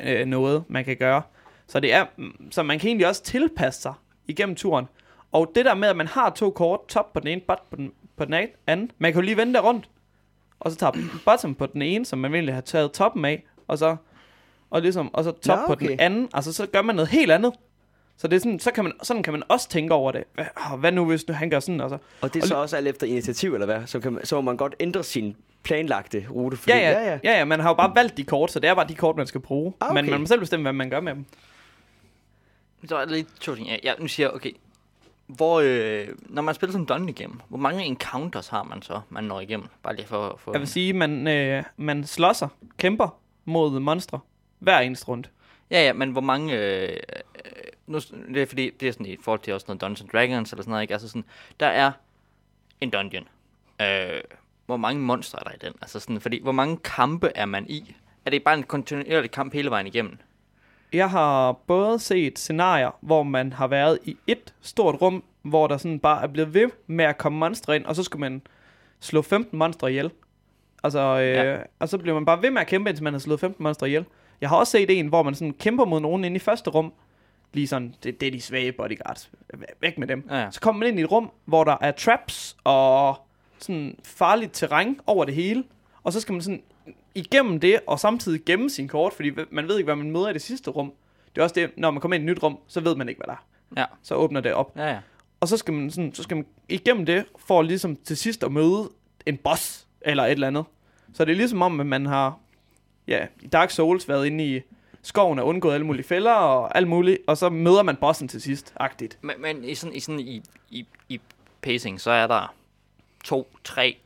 [0.00, 1.22] øh, noget, man kan gøre.
[1.68, 2.06] Så, det er,
[2.50, 3.94] så man kan egentlig også tilpasse sig
[4.26, 4.88] igennem turen.
[5.32, 7.76] Og det der med, at man har to kort, top på den ene, bot på
[7.76, 8.34] den, på den
[8.66, 9.88] anden, man kan jo lige vende det rundt.
[10.60, 10.92] Og så tager
[11.26, 13.96] bottom på den ene, som man ville have taget toppen af, og så,
[14.70, 15.96] og ligesom, og så top Nå, på den okay.
[15.98, 16.28] anden.
[16.34, 17.52] Altså, så gør man noget helt andet.
[18.16, 20.24] Så det er sådan, så kan man, sådan kan man også tænke over det.
[20.78, 21.98] Hvad, nu, hvis nu han gør sådan, altså.
[22.20, 23.86] og det er Og så også alt efter initiativ, eller hvad?
[23.86, 26.56] Så, kan man, så må man godt ændre sin planlagte rute.
[26.56, 28.70] Fordi, Ja, ja, ja, ja, ja, man har jo bare valgt de kort, så det
[28.70, 29.72] er bare de kort, man skal bruge.
[29.80, 30.10] Ah, Men okay.
[30.10, 31.24] man må selv bestemme, hvad man gør med dem.
[32.88, 33.68] Så er der lidt to ting.
[33.68, 34.52] Ja, ja, nu siger jeg, okay,
[35.26, 39.00] hvor, øh, når man spiller sådan en dungeon igennem, hvor mange encounters har man så,
[39.08, 39.68] man når igennem?
[39.82, 44.20] Bare lige for, for Jeg vil sige, man, øh, man slåsser, kæmper mod monstre
[44.58, 45.30] hver eneste rundt.
[45.70, 46.58] Ja, ja, men hvor mange...
[46.58, 46.96] Øh,
[47.86, 47.98] nu,
[48.34, 50.70] det er fordi, det er sådan i forhold til også noget Dungeons Dragons eller sådan
[50.70, 50.94] noget, ikke?
[50.94, 51.24] Altså sådan,
[51.60, 51.92] der er
[52.80, 53.28] en dungeon.
[53.82, 54.20] Øh,
[54.66, 55.72] hvor mange monstre er der i den?
[55.82, 57.96] Altså sådan, fordi, hvor mange kampe er man i?
[58.26, 60.18] Er det bare en kontinuerlig kamp hele vejen igennem?
[60.92, 65.76] Jeg har både set scenarier, hvor man har været i et stort rum, hvor der
[65.76, 68.42] sådan bare er blevet ved med at komme monstre ind, og så skulle man
[69.00, 70.10] slå 15 monstre ihjel.
[70.84, 71.56] Altså, øh, Ja.
[71.78, 73.86] og så bliver man bare ved med at kæmpe, indtil man har slået 15 monstre
[73.86, 74.04] ihjel.
[74.40, 76.92] Jeg har også set en, hvor man sådan kæmper mod nogen inde i første rum.
[77.52, 79.30] Lige sådan, det, det er de svage bodyguards.
[79.56, 80.26] Væ- Væk med dem.
[80.30, 80.50] Ja, ja.
[80.50, 83.16] Så kommer man ind i et rum, hvor der er traps og
[83.58, 85.64] sådan farligt terræn over det hele.
[86.02, 86.62] Og så skal man sådan
[87.14, 90.32] igennem det, og samtidig gemme sin kort, fordi man ved ikke, hvad man møder i
[90.32, 90.92] det sidste rum.
[91.34, 93.08] Det er også det, når man kommer ind i et nyt rum, så ved man
[93.08, 93.80] ikke, hvad der er.
[93.80, 94.72] Ja, Så åbner det op.
[94.76, 94.98] ja, ja.
[95.40, 98.52] Og så skal man, sådan, så skal man igennem det, for ligesom til sidst at
[98.52, 98.90] møde
[99.26, 100.64] en boss, eller et eller andet.
[101.14, 102.38] Så det er ligesom om, at man har,
[103.08, 104.60] ja, i Dark Souls været inde i
[105.02, 108.42] skoven og undgået alle mulige fælder og alt muligt, og så møder man bossen til
[108.42, 109.18] sidst, agtigt.
[109.22, 111.20] Men, men i sådan, i, sådan i, i, i
[111.62, 112.54] pacing, så er der
[113.24, 113.96] to, tre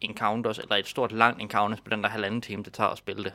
[0.00, 3.24] encounters, eller et stort langt encounters på den der halvanden time, det tager at spille
[3.24, 3.32] det.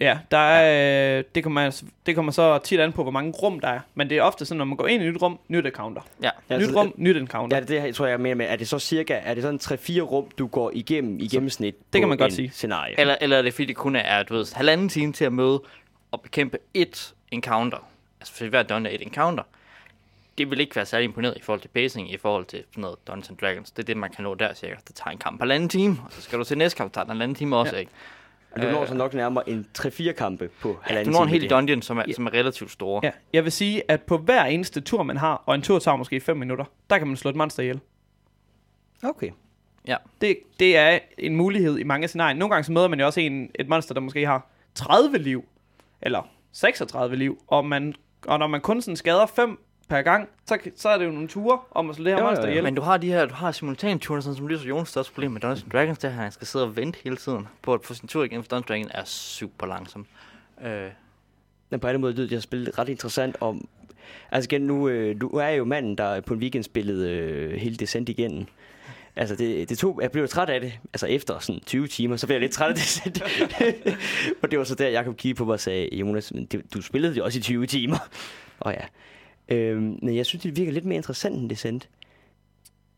[0.00, 3.60] Ja, der er, øh, det, kommer, det kommer så tit an på, hvor mange rum
[3.60, 3.80] der er.
[3.94, 6.02] Men det er ofte sådan, når man går ind i et nyt rum, nyt encounter.
[6.22, 6.30] Ja.
[6.58, 7.56] Nyt så- rum, nyt encounter.
[7.56, 8.46] Ja, det er det, jeg tror jeg mener med.
[8.48, 12.00] Er det så cirka, er det sådan 3-4 rum, du går igennem i gennemsnit det
[12.00, 12.50] kan man godt sige.
[12.50, 13.00] scenarie?
[13.00, 15.62] Eller, eller er det fordi, det kun er, du ved, halvanden time til at møde
[16.10, 17.78] og bekæmpe et encounter.
[18.20, 19.42] Altså, for hver dungeon er et encounter.
[20.38, 23.06] Det vil ikke være særlig imponeret i forhold til pacing, i forhold til sådan noget
[23.06, 23.70] Dungeons and Dragons.
[23.70, 24.74] Det er det, man kan nå der cirka.
[24.88, 27.04] Det tager en kamp på halvanden time, og så skal du til næste kamp, tager
[27.04, 27.76] den halvanden time også, Ja.
[27.76, 27.80] ja.
[27.80, 27.92] ikke?
[28.50, 31.28] Og du når så nok nærmere en 3-4 kampe på Ja, halvanden du når en
[31.30, 32.12] hel dungeon, som er, Ja.
[32.12, 33.00] som er relativt store.
[33.04, 35.96] Ja, jeg vil sige, at på hver eneste tur, man har, og en tur tager
[35.96, 37.80] måske 5 minutter, der kan man slå et monster ihjel.
[39.02, 39.30] Okay.
[40.20, 42.36] Det, det er en mulighed i mange scenarier.
[42.36, 45.44] Nogle gange så møder man jo også en, et monster, der måske har 30 liv,
[46.02, 46.22] eller
[46.52, 47.94] 36 liv, og, man,
[48.26, 49.58] og når man kun sådan skader 5
[49.88, 52.24] per gang, så, så er det jo nogle ture om at slå det her Jo,
[52.24, 52.50] jo, monster jo.
[52.50, 52.64] ihjel.
[52.64, 55.30] Men du har de her, du har simultanturene, sådan som lige så Jonas største problem
[55.30, 57.80] med Dungeons Dragons, det er, at han skal sidde og vente hele tiden på at
[57.84, 60.06] få sin tur igen, for Dungeons Dragons er super langsom.
[60.64, 60.88] Øh,
[61.70, 63.68] Men på alle måder lyder det her spil ret interessant om...
[64.30, 67.76] Altså igen, nu, øh, du er jo manden, der på en weekend spillede øh, hele
[67.76, 68.48] Descent igen.
[69.16, 70.72] Altså, det, det tog, jeg blev træt af det.
[70.92, 73.22] Altså, efter sådan 20 timer, så blev jeg lidt træt af Descent.
[74.42, 77.14] og det var så der, Jacob kiggede på mig og sagde, Jonas, det, du spillede
[77.14, 77.98] det også i 20 timer.
[78.60, 78.84] og ja.
[79.48, 81.88] Øhm, men jeg synes, det virker lidt mere interessant end Descent.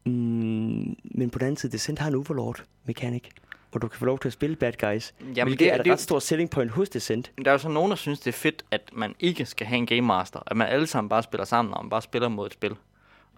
[0.06, 3.30] Mm, men på den anden side, Descent har en Overlord-mekanik,
[3.70, 5.14] hvor du kan få lov til at spille bad guys.
[5.36, 7.32] Jamen, hvilket er et det, ret stort selling point hos Descent.
[7.44, 9.78] der er jo så nogen, der synes, det er fedt, at man ikke skal have
[9.78, 10.40] en Game Master.
[10.46, 12.76] At man alle sammen bare spiller sammen, og man bare spiller mod et spil.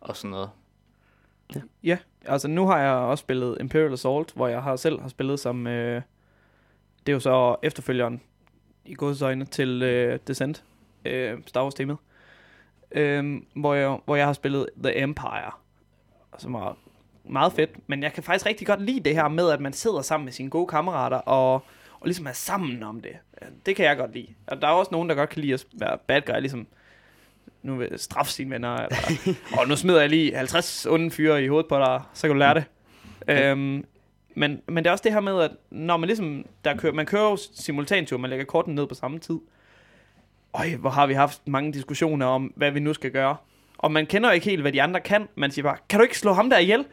[0.00, 0.50] Og sådan noget.
[1.82, 5.40] Ja, altså nu har jeg også spillet Imperial Assault, hvor jeg har selv har spillet
[5.40, 5.66] som...
[5.66, 6.02] Øh,
[7.06, 8.20] det er jo så efterfølgeren
[8.84, 10.64] i godsøjne til øh, Descent,
[11.04, 11.96] øh, Star Wars teamet,
[12.90, 15.50] øh, hvor, jeg, hvor jeg har spillet The Empire,
[16.38, 16.76] som var
[17.24, 20.02] meget fedt, men jeg kan faktisk rigtig godt lide det her med, at man sidder
[20.02, 21.54] sammen med sine gode kammerater og,
[22.00, 23.12] og ligesom er sammen om det.
[23.66, 24.28] Det kan jeg godt lide.
[24.46, 26.66] Og der er også nogen, der godt kan lide at være bad guy, ligesom
[27.62, 28.96] nu vil jeg straffe sine venner, eller,
[29.60, 32.38] og nu smider jeg lige 50 onde fyre i hovedet på dig, så kan du
[32.38, 32.64] lære det.
[33.28, 33.84] Øhm,
[34.34, 37.06] men, men det er også det her med, at når man ligesom, der kører, man
[37.06, 39.38] kører jo simultantur, man lægger korten ned på samme tid.
[40.54, 43.36] Øj, hvor har vi haft mange diskussioner om, hvad vi nu skal gøre.
[43.78, 45.28] Og man kender jo ikke helt, hvad de andre kan.
[45.34, 46.84] Man siger bare, kan du ikke slå ham der ihjel?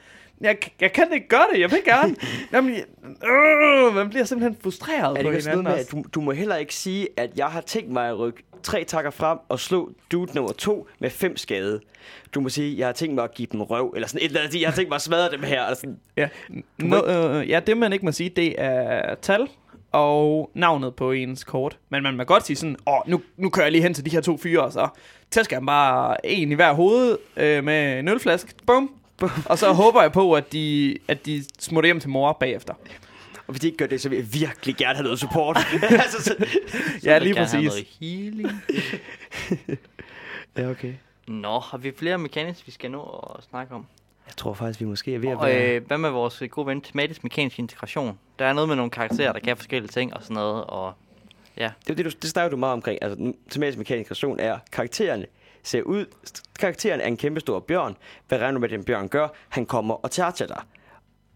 [0.41, 2.15] Jeg, jeg kan ikke gøre det, jeg vil gerne.
[2.53, 2.75] Jamen,
[3.25, 5.63] øh, man bliver simpelthen frustreret Er det på hinanden.
[5.63, 8.43] med, at du, du må heller ikke sige, at jeg har tænkt mig at rykke
[8.63, 11.81] tre takker frem og slå dude nummer to med fem skade.
[12.35, 14.41] Du må sige, jeg har tænkt mig at give dem røv, eller sådan et eller
[14.41, 14.61] andet.
[14.61, 15.63] Jeg har tænkt mig at smadre dem her.
[15.63, 15.99] Eller sådan.
[16.17, 19.47] Ja, no, må øh, ja, det man ikke må sige, det er tal
[19.93, 21.77] og navnet på ens kort.
[21.89, 24.09] Men man må godt sige sådan, åh, nu, nu kører jeg lige hen til de
[24.09, 24.87] her to fyre, og så
[25.31, 28.53] tæsker jeg bare en i hver hoved øh, med en ølflaske.
[28.67, 28.91] Bum.
[29.45, 32.73] Og så håber jeg på, at de, at de smutter hjem til mor bagefter.
[33.47, 35.57] Og hvis de ikke gør det, så vil jeg virkelig gerne have noget support.
[36.03, 36.35] altså, så...
[37.03, 37.69] Ja, vil lige gerne have præcis.
[37.69, 38.49] noget healing.
[40.57, 40.93] Ja, okay.
[41.27, 43.85] Nå, har vi flere mechanics, vi skal nå at snakke om?
[44.33, 45.75] Jeg tror faktisk, vi måske er ved at Og være...
[45.75, 48.19] øh, hvad med vores gode ven, tematisk mekanisk integration?
[48.39, 50.93] Der er noget med nogle karakterer, der kan forskellige ting og sådan noget, og
[51.57, 52.99] Det, er det, du, det snakker du meget omkring.
[53.01, 55.25] Altså, tematisk mekanisk relation er, karaktererne
[55.63, 56.05] ser ud...
[56.59, 57.97] Karakteren er en kæmpe stor bjørn.
[58.27, 59.27] Hvad regner du med, at den bjørn gør?
[59.49, 60.61] Han kommer og charger dig.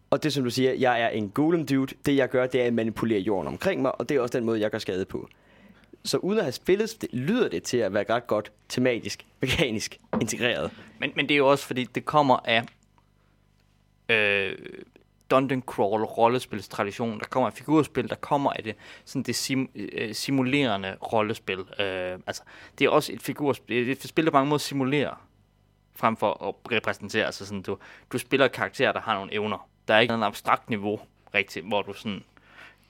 [0.10, 1.96] Og det, som du siger, jeg er en golem dude.
[2.06, 4.46] Det, jeg gør, det er at manipulere jorden omkring mig, og det er også den
[4.46, 5.28] måde, jeg gør skade på.
[6.04, 10.00] Så uden at have spillet, det, lyder det til at være ret godt tematisk, mekanisk
[10.22, 10.72] integreret.
[11.00, 12.64] Men, men det er jo også, fordi det kommer af
[14.10, 14.58] øh,
[15.32, 20.16] Dungeon Crawl rollespilstradition, der kommer af figurspil, der kommer af det, sådan det sim, øh,
[20.16, 21.60] simulerende rollespil.
[21.60, 22.44] Øh, altså,
[22.80, 25.28] det er også et figurspil, det er et spil, der på mange måder simulerer,
[25.96, 27.26] frem for at repræsentere.
[27.26, 27.78] Altså sådan, du,
[28.12, 29.70] du spiller karakterer, der har nogle evner.
[29.88, 31.00] Der er ikke noget abstrakt niveau,
[31.34, 32.24] rigtigt, hvor du sådan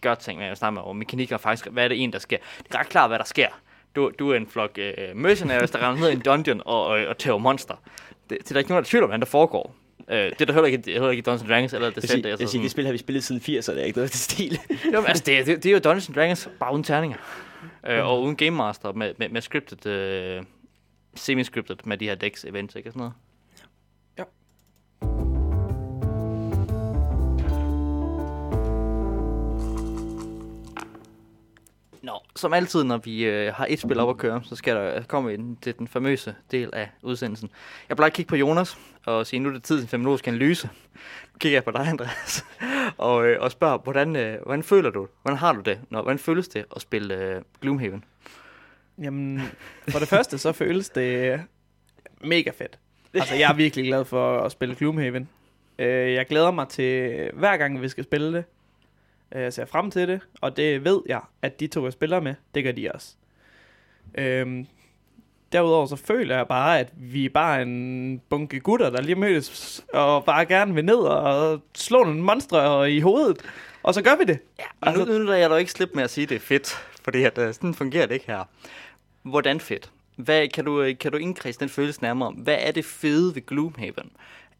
[0.02, 2.38] gør ting, men jeg snakker om og mekanikker faktisk, hvad er det en, der sker?
[2.58, 3.48] Det er ret klart, hvad der sker.
[3.96, 7.10] Du, du er en flok øh, mercenaries, der render ned i en dungeon og, øh,
[7.10, 7.76] og tæver monster.
[8.30, 9.76] Det, det er der ikke nogen, der tvivler om, hvad der foregår.
[10.12, 12.40] Øh, det er der heller ikke, heller ikke Dungeons Dragons eller Jeg, det siger, selv.
[12.40, 14.60] jeg siger, det spil har vi spillet siden 80'erne, det er ikke noget til stil.
[14.94, 17.18] Jo, altså, det, er- det, det, er jo Dungeons Dragons, bare uden terninger.
[17.88, 20.44] Øh, og uden Game Master, med, med, med scripted, øh,
[21.16, 22.90] semi-scripted med de her decks events, ikke?
[22.90, 23.14] Sådan noget.
[32.38, 35.34] Som altid, når vi øh, har et spil op at køre, så skal der komme
[35.34, 37.50] ind til den famøse del af udsendelsen.
[37.90, 40.28] Jeg plejer at kigge på Jonas og sige, nu er det tid til en feminologisk
[40.28, 40.70] analyse.
[41.34, 42.46] Nu kigger jeg på dig, Andreas,
[42.98, 46.20] og, øh, og spørger, hvordan, øh, hvordan føler du, hvordan har du det, når, hvordan
[46.20, 48.04] føles det at spille øh, Gloomhaven?
[49.02, 49.42] Jamen,
[49.90, 51.40] for det første, så føles det øh,
[52.22, 52.80] mega fedt.
[53.14, 55.30] Altså, jeg er virkelig glad for at spille Gloomhaven.
[55.80, 58.46] Øh, jeg glæder mig til hver gang, vi skal spille det.
[59.36, 62.20] Øh, Jeg ser frem til det, og det ved jeg, at de to, jeg spiller
[62.20, 63.14] med, det gør de også.
[64.16, 64.68] Øhm,
[65.52, 69.86] derudover så føler jeg bare, at vi er bare en bunke gutter, der lige mødes
[69.94, 73.38] og bare gerne vil ned og slå nogle monstre i hovedet.
[73.84, 74.40] Og så gør vi det.
[74.60, 76.40] Ja, altså, nu, nu lader jeg dog ikke slippe med at sige, at det er
[76.40, 76.70] fedt,
[77.04, 78.44] fordi at, uh, sådan fungerer det ikke her.
[79.24, 79.92] Hvordan fedt?
[80.16, 82.34] Hvad, kan, du, øh, kan du indkredse den følelse nærmere om?
[82.34, 84.12] Hvad er det fede ved Gloomhaven?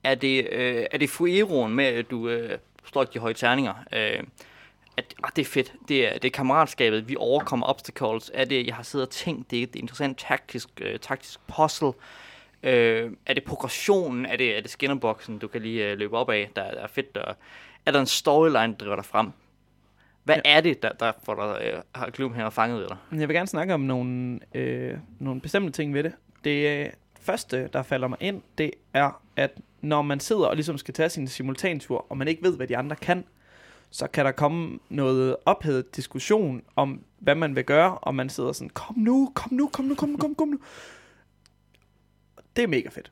[0.04, 3.74] Er det, øh, er det fueroen med, at du øh, slår de høje terninger?
[3.94, 4.24] Øh,
[4.98, 5.74] at, ah, det er fedt.
[5.88, 7.10] Det er, det er kammeratskabet.
[7.10, 8.32] Vi overkommer obstacles.
[8.34, 11.92] Er det, jeg har siddet og tænkt, det er et interessant taktisk, øh, taktisk puzzle.
[12.64, 14.26] Øh, er det progressionen?
[14.26, 16.88] Er det, er det skinnerboxen, du kan lige øh, løbe op af, der, der er
[16.88, 17.16] fedt?
[17.16, 17.34] Der,
[17.86, 19.32] er der en storyline, der driver dig frem?
[20.24, 20.58] Hvad ja.
[20.58, 22.98] er det, der, der får dig, øh, har Gloomhaven fanget ved dig?
[23.12, 26.14] Jeg vil gerne snakke om nogle, øh, nogle bestemte ting ved det.
[26.44, 26.90] Det øh,
[27.22, 31.10] første, der falder mig ind, det er, at når man sidder og ligesom skal tage
[31.10, 33.26] sin simultantur, og man ikke ved, hvad de andre kan,
[33.90, 38.52] så kan der komme noget ophedet diskussion om, hvad man vil gøre, og man sidder
[38.52, 40.60] sådan, kom nu, kom nu, kom nu, kom nu, kom, kom nu.
[42.56, 43.12] Det er mega fedt.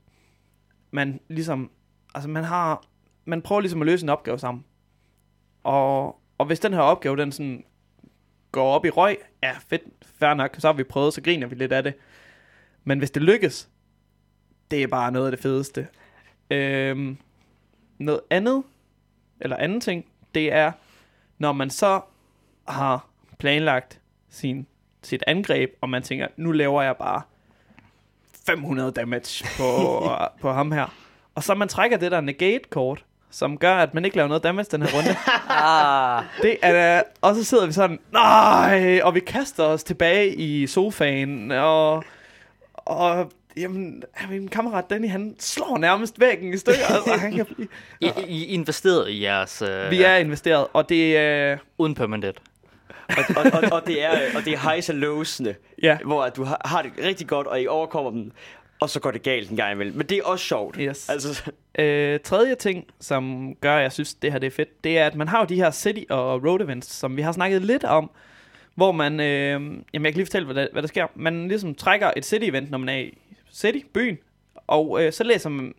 [0.92, 1.72] Man ligesom,
[2.16, 2.84] altså man har,
[3.26, 4.66] man prøver ligesom at løse en opgave sammen.
[5.64, 7.64] Og, og hvis den her opgave, den sådan
[8.52, 9.84] går op i røg, ja, fedt,
[10.20, 11.94] fair nok, så har vi prøvet, så griner vi lidt af det.
[12.84, 13.70] Men hvis det lykkes,
[14.72, 15.88] det er bare noget af det fedeste.
[16.52, 17.18] Øhm,
[17.98, 18.64] noget andet,
[19.42, 20.06] eller anden ting,
[20.36, 20.72] det er,
[21.38, 22.02] når man så
[22.68, 23.08] har
[23.40, 24.68] planlagt sin,
[25.04, 27.22] sit angreb, og man tænker, nu laver jeg bare
[28.48, 30.02] 500 damage på,
[30.42, 30.94] på ham her.
[31.36, 34.68] Og så man trækker det der negate-kort, som gør, at man ikke laver noget damage
[34.72, 35.16] den her runde.
[35.50, 40.68] ah, Det er, og så sidder vi sådan, nej, og vi kaster os tilbage i
[40.68, 42.04] sofaen, og,
[42.74, 47.68] og jamen, min kammerat Danny, han slår nærmest væggen i stykker, altså, han kan blive,
[48.02, 49.62] I, I investeret i jeres...
[49.62, 52.42] Øh, vi er investeret, og det er, Uden permanent.
[53.10, 56.36] Og, og, og, og, det er, og det er highs og lowsene, ja, hvor at
[56.36, 58.32] du har, har det rigtig godt, og I overkommer dem,
[58.80, 59.98] og så går det galt en gang imellem.
[59.98, 60.76] Men det er også sjovt.
[60.80, 61.10] Yes.
[61.10, 64.98] Altså, Øh, tredje ting, som gør, at jeg synes, det her det er fedt, det
[64.98, 67.62] er, at man har jo de her city og road events, som vi har snakket
[67.62, 68.12] lidt om,
[68.76, 71.08] hvor man, øh, jamen jeg kan lige fortælle, hvad der, hvad der sker.
[71.16, 73.18] Man ligesom trækker et city event, når man er i
[73.56, 74.18] city, byen,
[74.68, 75.74] og øh, så læser man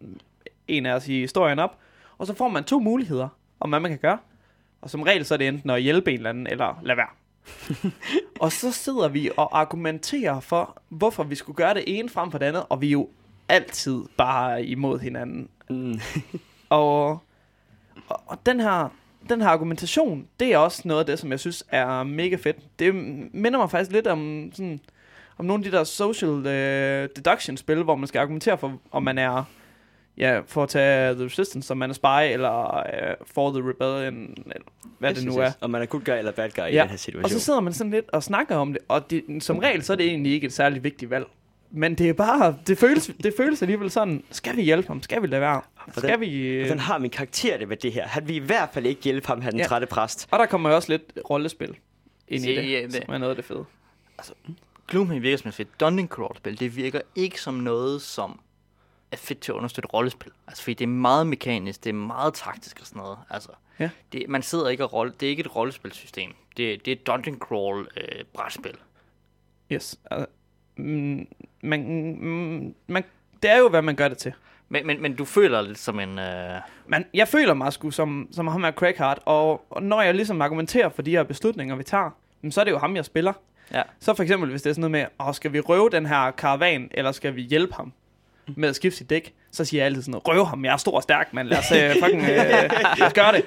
[0.68, 1.78] en af os i historien op,
[2.18, 3.28] og så får man to muligheder
[3.60, 4.18] om, hvad man kan gøre.
[4.80, 7.08] Og som regel så er det enten at hjælpe en eller anden, eller lade være.
[8.40, 12.38] og så sidder vi og argumenterer for, hvorfor vi skulle gøre det ene frem for
[12.38, 13.08] det andet, og vi er jo
[13.48, 15.48] altid bare imod hinanden.
[15.70, 16.00] mm,
[16.68, 17.08] Og,
[18.08, 18.88] og, og den her
[19.28, 22.56] den her argumentation, det er også noget af det, som jeg synes er mega fedt.
[22.78, 22.94] Det
[23.34, 24.80] minder mig faktisk lidt om sådan,
[25.38, 26.44] om nogle af de der social uh,
[27.16, 29.44] deduction spil, hvor man skal argumentere for, om man er
[30.18, 32.76] ja, for at tage The Resistance, om man er spy, eller
[33.20, 34.66] uh, for The Rebellion, eller
[34.98, 35.52] hvad det nu er.
[35.60, 37.24] Om man er good guy eller bad guy i Ja, den her situation.
[37.24, 39.92] Og så sidder man sådan lidt og snakker om det, og det, som regel så
[39.92, 41.26] er det egentlig ikke et særligt vigtigt valg.
[41.70, 45.02] Men det er bare, det føles, det føles alligevel sådan, skal vi hjælpe ham?
[45.02, 45.60] Skal vi lade være?
[45.96, 46.46] Skal vi...
[46.46, 48.06] øh, Hvordan har min karakter det med det her?
[48.06, 49.66] Han vil i hvert fald ikke hjælpe ham, han den Ja.
[49.66, 50.28] trætte præst.
[50.30, 51.74] Og der kommer jo også lidt rollespil
[52.28, 53.64] ind i det, ja, det- som er noget af det fede.
[54.88, 56.60] Gloomhaven virker som et fedt dungeon crawl spil.
[56.60, 58.40] Det virker ikke som noget, som
[59.12, 60.30] er fedt til at understøtte rollespil.
[60.48, 63.18] Altså, fordi det er meget mekanisk, det er meget taktisk og sådan noget.
[63.30, 63.48] Altså,
[63.80, 63.90] Ja.
[64.12, 66.30] det, man sidder ikke og rolle, det er ikke et rollespilsystem.
[66.56, 68.74] Det, det er et dungeon crawl øh, brætspil.
[69.72, 69.98] Yes.
[70.10, 70.26] Altså,
[70.76, 71.26] mm,
[71.60, 71.80] man,
[72.20, 73.04] mm, man,
[73.42, 74.32] det er jo, hvad man gør det til.
[74.68, 76.18] Men, men, men du føler lidt som en...
[76.18, 80.02] Øh, Men jeg føler mig sgu som, som ham her Craig Hart, og, og når
[80.02, 82.10] jeg ligesom argumenterer for de her beslutninger, vi tager,
[82.50, 83.32] så er det jo ham, jeg spiller.
[83.72, 83.82] Ja.
[84.00, 86.30] Så for eksempel, hvis det er sådan noget med, åh, skal vi røve den her
[86.30, 87.92] karavan, eller skal vi hjælpe ham
[88.56, 90.96] med at skifte sit dæk, så siger jeg altid sådan, røv ham, jeg er stor
[90.96, 93.42] og stærk, men lad os uh, fucking uh, lad os gøre det.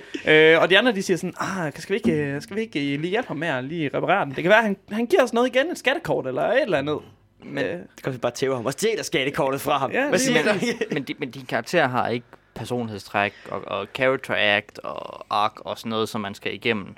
[0.58, 2.80] Uh, og de andre, de siger sådan, ah, skal vi ikke, uh, skal vi ikke
[2.98, 4.36] lige hjælpe ham med at lige reparere den?
[4.36, 6.78] Det kan være, at han, han giver os noget igen, et skattekort eller et eller
[6.78, 7.00] andet.
[7.44, 8.66] Men, Øh, Det kan vi bare tæve ham.
[8.66, 9.92] Og stjæler skattekortet fra ham.
[9.92, 10.60] Ja, Hvad siger du?
[10.92, 15.78] men, de, men din karakter har ikke personlighedstræk og, og character act og arc og
[15.78, 16.96] sådan noget, som man skal igennem.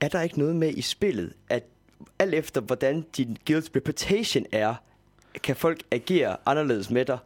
[0.00, 1.62] er der ikke noget med i spillet, at
[2.18, 4.74] alt efter hvordan din guilds reputation er,
[5.42, 7.18] kan folk agere anderledes med dig?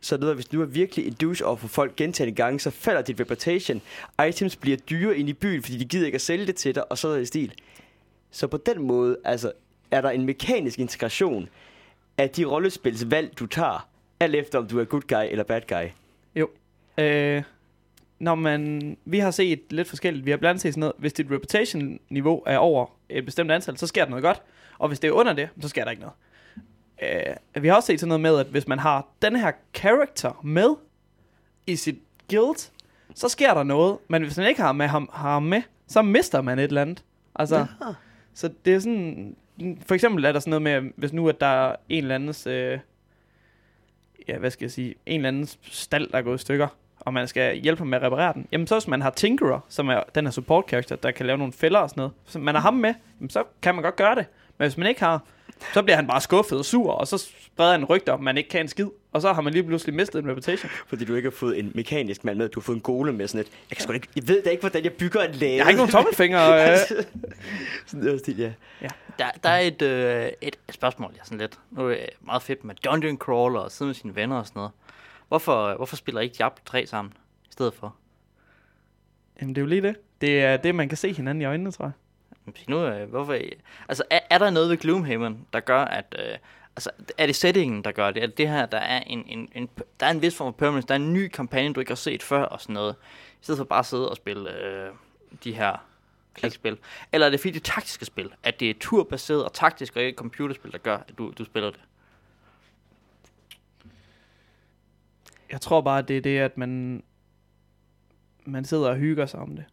[0.00, 2.70] Så det ved, hvis du er virkelig en douche over for folk gentagende gange, så
[2.70, 3.82] falder dit reputation.
[4.28, 6.92] Items bliver dyre ind i byen, fordi de gider ikke at sælge det til dig,
[6.92, 7.52] og så er det i stil.
[8.30, 9.52] Så på den måde, altså,
[9.90, 11.48] er der en mekanisk integration
[12.18, 13.88] af de rollespilsvalg, du tager,
[14.20, 15.88] alt efter om du er good guy eller bad guy.
[16.36, 16.50] Jo.
[16.98, 17.42] Øh,
[18.20, 20.26] når man, vi har set lidt forskelligt.
[20.26, 23.78] Vi har blandt andet set sådan noget, hvis dit reputation-niveau er over et bestemt antal,
[23.78, 24.42] så sker der noget godt.
[24.78, 26.14] Og hvis det er under det, så sker der ikke noget.
[27.02, 30.40] Øh, vi har også set sådan noget med, at hvis man har den her character
[30.44, 30.74] med
[31.66, 31.98] i sit
[32.30, 32.70] guild,
[33.14, 33.98] så sker der noget.
[34.08, 36.82] Men hvis man ikke har, med ham, har ham med, så mister man et eller
[36.82, 37.04] andet.
[37.34, 37.66] Altså, ja.
[38.34, 39.36] så det er sådan,
[39.86, 42.46] for eksempel er der sådan noget med, hvis nu at der er en eller andens,
[42.46, 42.78] øh,
[44.28, 46.68] ja, hvad skal jeg sige, en eller andens stald, der er gået i stykker,
[47.00, 49.60] og man skal hjælpe ham med at reparere den, jamen så hvis man har Tinkerer,
[49.68, 52.38] som er den her support character, der kan lave nogle fælder og sådan noget, så
[52.38, 54.26] man har ham med, jamen så kan man godt gøre det.
[54.58, 55.20] Men hvis man ikke har,
[55.74, 58.48] så bliver han bare skuffet og sur, og så spreder han rygter, om man ikke
[58.48, 58.86] kan en skid.
[59.12, 60.70] Og så har man lige pludselig mistet en reputation.
[60.86, 63.28] Fordi du ikke har fået en mekanisk mand med, du har fået en golem med
[63.28, 65.56] sådan et, jeg, kan sgu ikke, jeg ved da ikke, hvordan jeg bygger en lade.
[65.56, 66.72] Jeg har ikke nogen tommelfingre.
[66.72, 66.78] Øh.
[67.86, 68.88] sådan noget stil, ja.
[69.18, 71.58] Der, der er et, øh, et spørgsmål, jeg er sådan lidt.
[71.70, 74.60] Nu er det meget fedt med Dungeon Crawler og sidde med sine venner og sådan
[74.60, 74.72] noget.
[75.30, 77.12] Hvorfor, hvorfor spiller I ikke Diablo 3 sammen
[77.48, 77.96] i stedet for?
[79.40, 79.96] Jamen det er jo lige det.
[80.20, 81.92] Det er det, man kan se hinanden i øjnene, tror jeg.
[82.68, 83.38] Nu, øh, hvorfor,
[83.88, 86.16] altså, er, er der noget ved Gloomhaven, der gør, at...
[86.18, 86.38] Øh,
[86.76, 88.22] altså, er det settingen, der gør det?
[88.22, 89.68] Er det det her, der er en, en, en,
[90.00, 91.96] der er en vis form for permanence, der er en ny kampagne, du ikke har
[91.96, 92.96] set før og sådan noget,
[93.32, 94.90] i stedet for bare at sidde og spille øh,
[95.44, 95.76] de her
[96.34, 96.78] klikspil?
[97.12, 100.16] Eller er det fordi det taktiske spil, at det er turbaseret og taktisk og ikke
[100.16, 101.80] computerspil, der gør, at du, du spiller det?
[105.52, 107.02] Jeg tror bare, det er det, at man,
[108.44, 109.64] man sidder og hygger sig om det.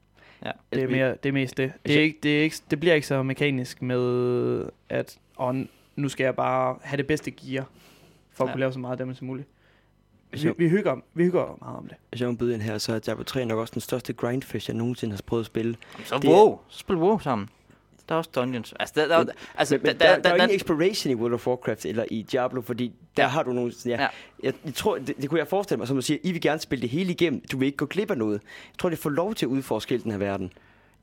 [0.46, 0.52] Ja.
[0.74, 1.74] Det er, mere, det er mest det.
[1.86, 5.56] Det, er ikke, det, er ikke, det bliver ikke så mekanisk med, at og
[5.96, 7.70] nu skal jeg bare have det bedste gear,
[8.32, 8.54] for at Ja.
[8.54, 9.48] kunne lave så meget damage som muligt.
[10.32, 11.98] Vi, vi, hygger, vi hygger meget om det.
[12.10, 14.70] Hvis jeg må byde ind her, så er Diablo 3 nok også den største grindfish,
[14.70, 15.78] jeg nogensinde har prøvet at spille.
[15.94, 16.60] Jamen, Så Det er- WoW.
[16.68, 17.50] Så spil WoW sammen.
[18.10, 18.74] Der er også dungeons.
[18.80, 21.34] Altså, der, der, Men- altså, Men, men der, der, der, er ingen exploration i World
[21.34, 23.30] of Warcraft eller i Diablo, fordi der Ja.
[23.30, 23.74] har du nogle...
[23.86, 24.08] Ja, Ja.
[24.44, 26.60] Jeg, jeg tror, det, det kunne jeg forestille mig, som du siger, I vil gerne
[26.60, 27.42] spille det hele igennem.
[27.52, 28.34] Du vil ikke gå glip af noget.
[28.74, 30.54] Jeg tror, det får lov til at udforske hele den her verden.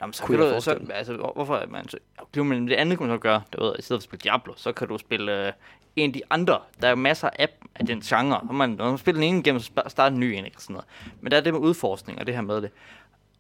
[0.01, 1.97] Jamen, så Kunne kan du, så, altså, hvor- hvorfor er man så,
[2.37, 4.21] jo, men det andet kunne man så gøre, du ved, i stedet for at spille
[4.23, 5.53] Diablo, så kan du spille øh,
[5.97, 6.59] en af de andre.
[6.81, 8.41] Der er jo masser af, af den genre.
[8.47, 10.75] Når man, når man spiller den ene igennem, så starter en ny en, ikke sådan
[10.75, 10.87] noget.
[11.21, 12.71] Men der er det med udforskning og det her med det.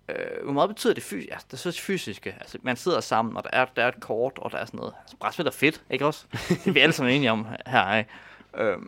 [0.08, 1.32] Øh, hvor meget betyder det fysisk?
[1.32, 2.36] Altså, det så fysiske.
[2.40, 4.78] Altså, man sidder sammen, og der er, der er et kort, og der er sådan
[4.78, 4.94] noget.
[5.00, 6.26] Altså, brætspil er fedt, ikke også?
[6.48, 8.10] det er vi alle sammen enige om her, ikke?
[8.56, 8.78] Øh,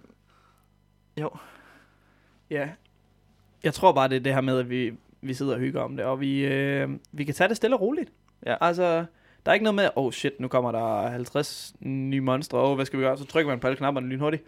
[1.21, 1.31] jo.
[2.51, 2.69] Ja.
[3.63, 5.97] Jeg tror bare, det er det her med, at vi, vi sidder og hygger om
[5.97, 8.13] det, og vi, øh, vi kan tage det stille og roligt.
[8.47, 8.57] Ja.
[8.61, 9.05] Altså,
[9.47, 12.87] der er ikke noget med, oh shit, nu kommer der 50 nye monstre, oh, hvad
[12.87, 13.19] skal vi gøre?
[13.19, 14.45] Så trykker man på alle knapperne lynhurtigt.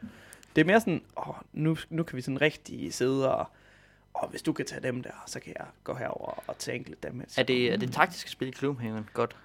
[0.57, 3.47] Det er mere sådan, oh, nu, nu kan vi sådan rigtig sidde og,
[4.19, 7.03] og hvis du kan tage dem der, så kan jeg gå herover og tænke lidt
[7.03, 7.41] damage.
[7.41, 9.37] Er det, er det taktiske spil i Gloomhaven godt?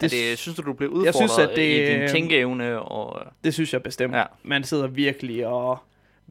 [0.00, 2.82] Det, er det, synes du, du bliver Jeg udfordret synes, at det- i din tænkeevne?
[2.82, 4.14] Og, Det synes jeg bestemt.
[4.14, 4.24] Ja.
[4.42, 5.78] Man sidder virkelig og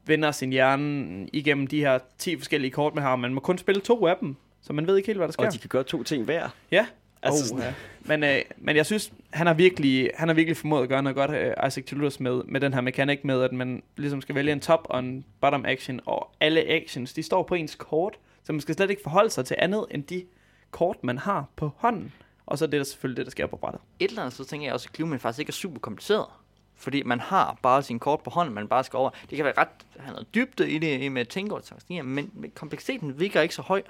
[0.04, 3.16] vender sin hjerne igennem de her 10 forskellige kort, man har.
[3.16, 5.46] Man må kun spille to af dem, så man ved ikke helt, hvad der sker.
[5.46, 6.48] Og de kan gøre to ting hver.
[6.70, 6.86] Ja.
[7.22, 7.74] Altså sådan- oh, ja.
[8.00, 11.16] men, øh, men jeg synes, han har virkelig, han har virkelig formået at gøre noget
[11.16, 14.52] godt, øh, Isaac Toulouse, med, med den her mekanik med, at man ligesom skal vælge
[14.52, 18.52] en top og en bottom action, og alle actions, de står på ens kort, så
[18.52, 20.24] man skal slet ikke forholde sig til andet end de
[20.70, 22.12] kort, man har på hånden.
[22.46, 23.80] Og så er det der selvfølgelig det, der sker på brættet.
[24.00, 26.26] et eller andet sted tænker jeg også, at Gloomhaven faktisk ikke er super kompliceret.
[26.74, 29.10] Fordi man har bare sin kort på hånden, man bare skal over.
[29.30, 29.68] Det kan være ret,
[29.98, 33.54] have noget dybde i det i med tænke og taktikker, men, men kompleksiteten virker ikke
[33.54, 33.82] så høj.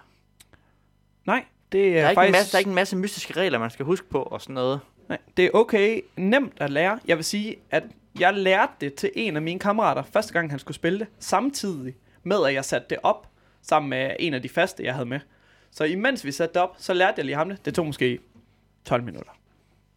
[1.27, 2.29] Nej, det er, Der er, ikke faktisk...
[2.29, 4.55] en masse, der er ikke en masse mystiske regler, man skal huske på og sådan
[4.55, 4.81] noget.
[5.09, 6.99] Nej, det er okay nemt at lære.
[7.07, 7.83] Jeg vil sige, at
[8.21, 11.95] jeg lærte det til en af mine kammerater, første gang han skulle spille det, samtidig
[12.23, 13.29] med, at jeg satte det op
[13.63, 15.21] sammen med en af de faste, jeg havde med.
[15.71, 17.65] Så imens vi satte det op, så lærte jeg lige ham det.
[17.65, 18.19] Det tog måske
[18.85, 19.31] 12 minutter.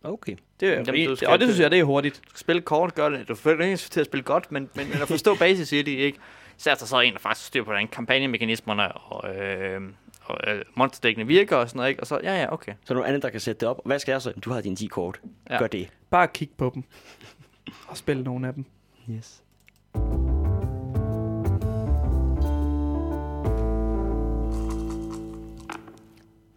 [0.03, 0.35] Okay.
[0.59, 2.15] Det er Jamen, du skal- og det synes jeg, det er hurtigt.
[2.25, 3.27] Du skal spille kort, gør det.
[3.27, 5.91] Du får ikke til at spille godt, men, men, men at forstå basis i det,
[5.91, 6.17] ikke?
[6.57, 10.04] Så er der så en, der faktisk styr på, hvordan kampagnemekanismerne og, øh, og
[10.47, 12.03] øh, monsterdækkene virker og sådan noget, ikke?
[12.03, 12.71] Og så, ja, ja, okay.
[12.71, 13.81] Så er der nogen andet, der kan sætte det op.
[13.85, 14.31] Hvad skal jeg så?
[14.31, 15.21] Du har dine 10 kort.
[15.49, 15.57] Ja.
[15.57, 15.89] Gør det.
[16.09, 16.83] Bare kig på dem.
[17.87, 18.65] Og spil nogle af dem.
[19.09, 19.43] Yes.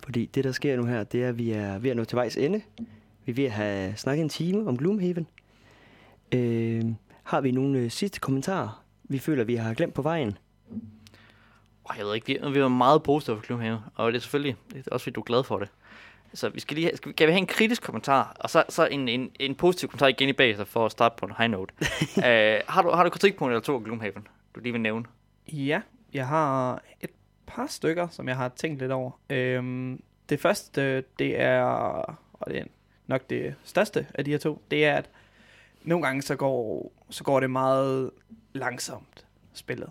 [0.05, 2.17] Fordi det, der sker nu her, det er, at vi er ved at nå til
[2.17, 2.63] vejs ende.
[3.25, 5.27] Vi er ved at have snakket en time om Gloomhaven.
[6.35, 6.85] Øh,
[7.23, 10.39] har vi nogle øh, sidste kommentarer, vi føler, vi har glemt på vejen?
[11.97, 14.87] Jeg ved ikke, vi, vi var meget positive for Gloomhaven, og det er selvfølgelig det
[14.87, 15.69] er også, fordi du er glad for det.
[16.35, 18.65] Så vi skal lige have, skal vi, kan vi have en kritisk kommentar, og så,
[18.69, 21.33] så en, en, en positiv kommentar igen i bag, så for at starte på en
[21.39, 21.75] high note.
[22.17, 22.23] uh,
[22.75, 25.05] har, du, har du kritikpunkt eller to af Gloomhaven, du lige vil nævne?
[25.53, 25.81] Ja,
[26.13, 27.11] jeg har et
[27.47, 29.11] par stykker, som jeg har tænkt lidt over.
[29.31, 31.63] Øhm, det første, det er,
[32.33, 32.65] og det er
[33.07, 35.11] nok det største af de her to, det er, at
[35.83, 38.11] nogle gange så går, så går det meget
[38.53, 39.91] langsomt, spillet.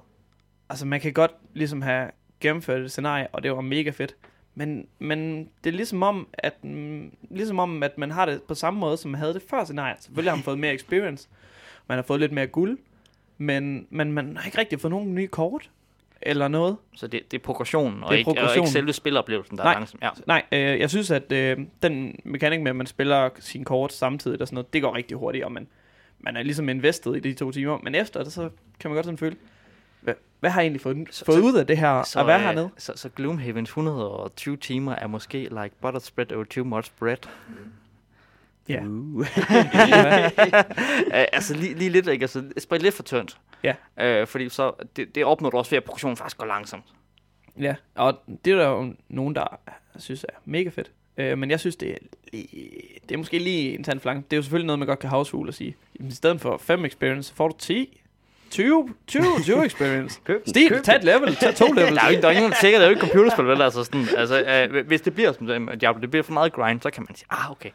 [0.70, 2.10] Altså man kan godt ligesom have
[2.40, 4.16] gennemført et scenarie, og det var mega fedt.
[4.56, 8.56] Men, men det er ligesom om, at, mm, ligesom om, at man har det på
[8.56, 10.04] samme måde, som man havde det før scenariet.
[10.04, 11.28] Selvfølgelig har man fået mere experience.
[11.88, 12.78] Man har fået lidt mere guld.
[13.38, 15.70] Men, men man har ikke rigtig fået nogen nye kort.
[16.22, 16.78] eller noget.
[16.96, 18.66] Så det, det er progressionen, og, Det er ikke, og progressionen.
[18.66, 19.74] ikke selve spiloplevelsen, der Nej.
[19.74, 20.00] er langsom.
[20.04, 20.10] Ja.
[20.28, 24.42] Nej, øh, jeg synes, at øh, den mekanik med, at man spiller sin kort samtidig
[24.42, 25.68] og sådan noget, det går rigtig hurtigt, og man,
[26.20, 27.80] man er ligesom invested i de to timer.
[27.84, 28.50] Men efter det, så
[28.80, 29.36] kan man godt sådan føle,
[30.02, 32.28] hvad, hvad har jeg egentlig fået, Så- fået så- ud af det her, Så, at
[32.28, 32.70] være øh, hernede?
[32.78, 37.18] Så, så Gloomhavens 120 timer er måske like butter spread over too much bread.
[38.70, 38.82] Ja.
[38.86, 39.26] Uh.
[41.34, 42.24] Altså lige, lige lidt, ikke?
[42.24, 43.38] Altså spredt lidt for tyndt.
[43.64, 43.74] Ja.
[44.00, 46.84] Øh, fordi så, det, det opnår du også ved, at progressionen faktisk går langsomt.
[47.60, 49.60] Ja, og det er der jo nogen, der
[49.98, 50.92] synes er mega fedt.
[51.18, 51.98] Øh, men jeg synes, det er,
[52.34, 52.48] lige,
[53.10, 54.32] det er måske lige en tand for langt.
[54.32, 55.76] Det er jo selvfølgelig noget, man godt kan houseful og sige.
[55.94, 58.02] I stedet for 5 experience, så får du 10,
[58.52, 60.20] 20, 20, 20 experience.
[60.24, 61.94] Køb den, Stil, køb tag et level, tag to levels.
[61.94, 63.62] Der er jo ikke, der er ikke nogen sikkert, det er jo ikke computerspil, vel?
[63.62, 66.82] Altså, sådan, altså, øh, hvis det bliver som det, Diablo, det bliver for meget grind,
[66.82, 67.70] så kan man sige, ah, okay.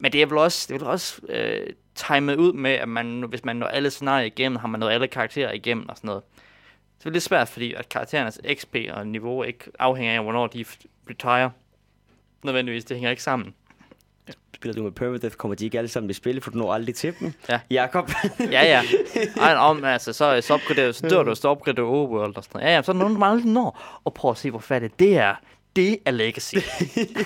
[0.00, 3.24] Men det er vel også, det er vel også øh, timet ud med, at man,
[3.28, 6.22] hvis man når alle scenarier igennem, har man nået alle karakterer igennem og sådan noget.
[6.98, 10.64] Det er lidt svært, fordi at karakterernes XP og niveau ikke afhænger af, hvornår de
[11.10, 11.50] retire.
[12.44, 13.54] Nødvendigvis, det hænger ikke sammen.
[14.56, 16.94] Spiller du med Permadeath, kommer de ikke alle sammen i spil, for du når aldrig
[16.94, 17.32] til dem.
[17.48, 17.60] Ja.
[17.70, 18.10] Jakob.
[18.40, 18.82] Ja, ja.
[19.40, 22.58] Ej, om, altså, så, så, opgraderer, så dør du, så opgraderer du overworld og sådan
[22.58, 22.70] noget.
[22.70, 24.00] Ja, ja, så er der nogen, der aldrig når.
[24.04, 25.34] Og prøv at se, hvor færdigt det er.
[25.76, 26.54] Det er legacy.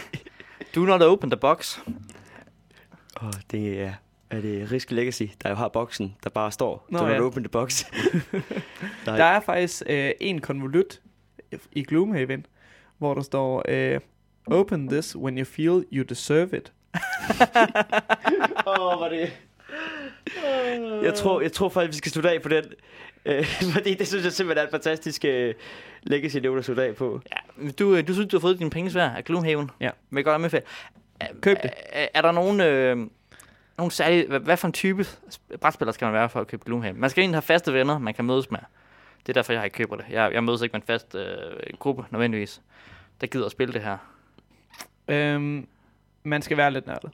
[0.74, 1.78] Do not open the box.
[3.22, 3.92] Åh, det er,
[4.30, 7.18] er det Risk Legacy, der jo har boksen, der bare står, Nå, Nå, do ja.
[7.18, 7.84] not open the box.
[9.06, 9.16] Nej.
[9.16, 11.00] Der er faktisk øh, en konvolut
[11.72, 12.46] i Gloomhaven,
[12.98, 14.00] hvor der står, øh,
[14.46, 16.72] Open this when you feel you deserve it.
[18.66, 19.32] Åh, oh, var det...
[21.02, 22.64] Jeg tror, jeg tror faktisk, vi skal slutte af på den.
[23.24, 25.54] Øh, fordi det synes jeg simpelthen er et fantastisk øh,
[26.02, 27.20] legacy nævn at slutte af på.
[27.32, 29.70] Ja, du, øh, du synes, du har fået dine penge svær af Gloomhaven.
[29.80, 29.90] Ja.
[30.10, 30.64] Vil godt anbefale.
[31.40, 31.70] Køb det.
[31.92, 32.96] Er, er der nogen, øh,
[33.78, 34.26] nogen særlige...
[34.28, 37.00] Hvad, hvad for en type sp- brætspiller skal man være for at købe Gloomhaven?
[37.00, 38.58] Man skal egentlig have faste venner, man kan mødes med.
[39.26, 40.04] Det er derfor, jeg ikke køber det.
[40.10, 41.26] Jeg, jeg mødes ikke med en fast øh,
[41.78, 42.60] gruppe, nødvendigvis.
[43.20, 43.96] Der gider at spille det her.
[45.08, 45.66] Øhm,
[46.22, 47.10] man skal være lidt nørdet.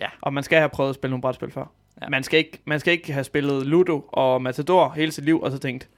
[0.00, 0.08] Ja.
[0.20, 1.64] Og man skal have prøvet at spille nogle brætspil før.
[2.02, 2.08] Ja.
[2.08, 5.50] Man, skal ikke, man skal ikke have spillet Ludo og Matador hele sit liv, og
[5.50, 5.88] så tænkt,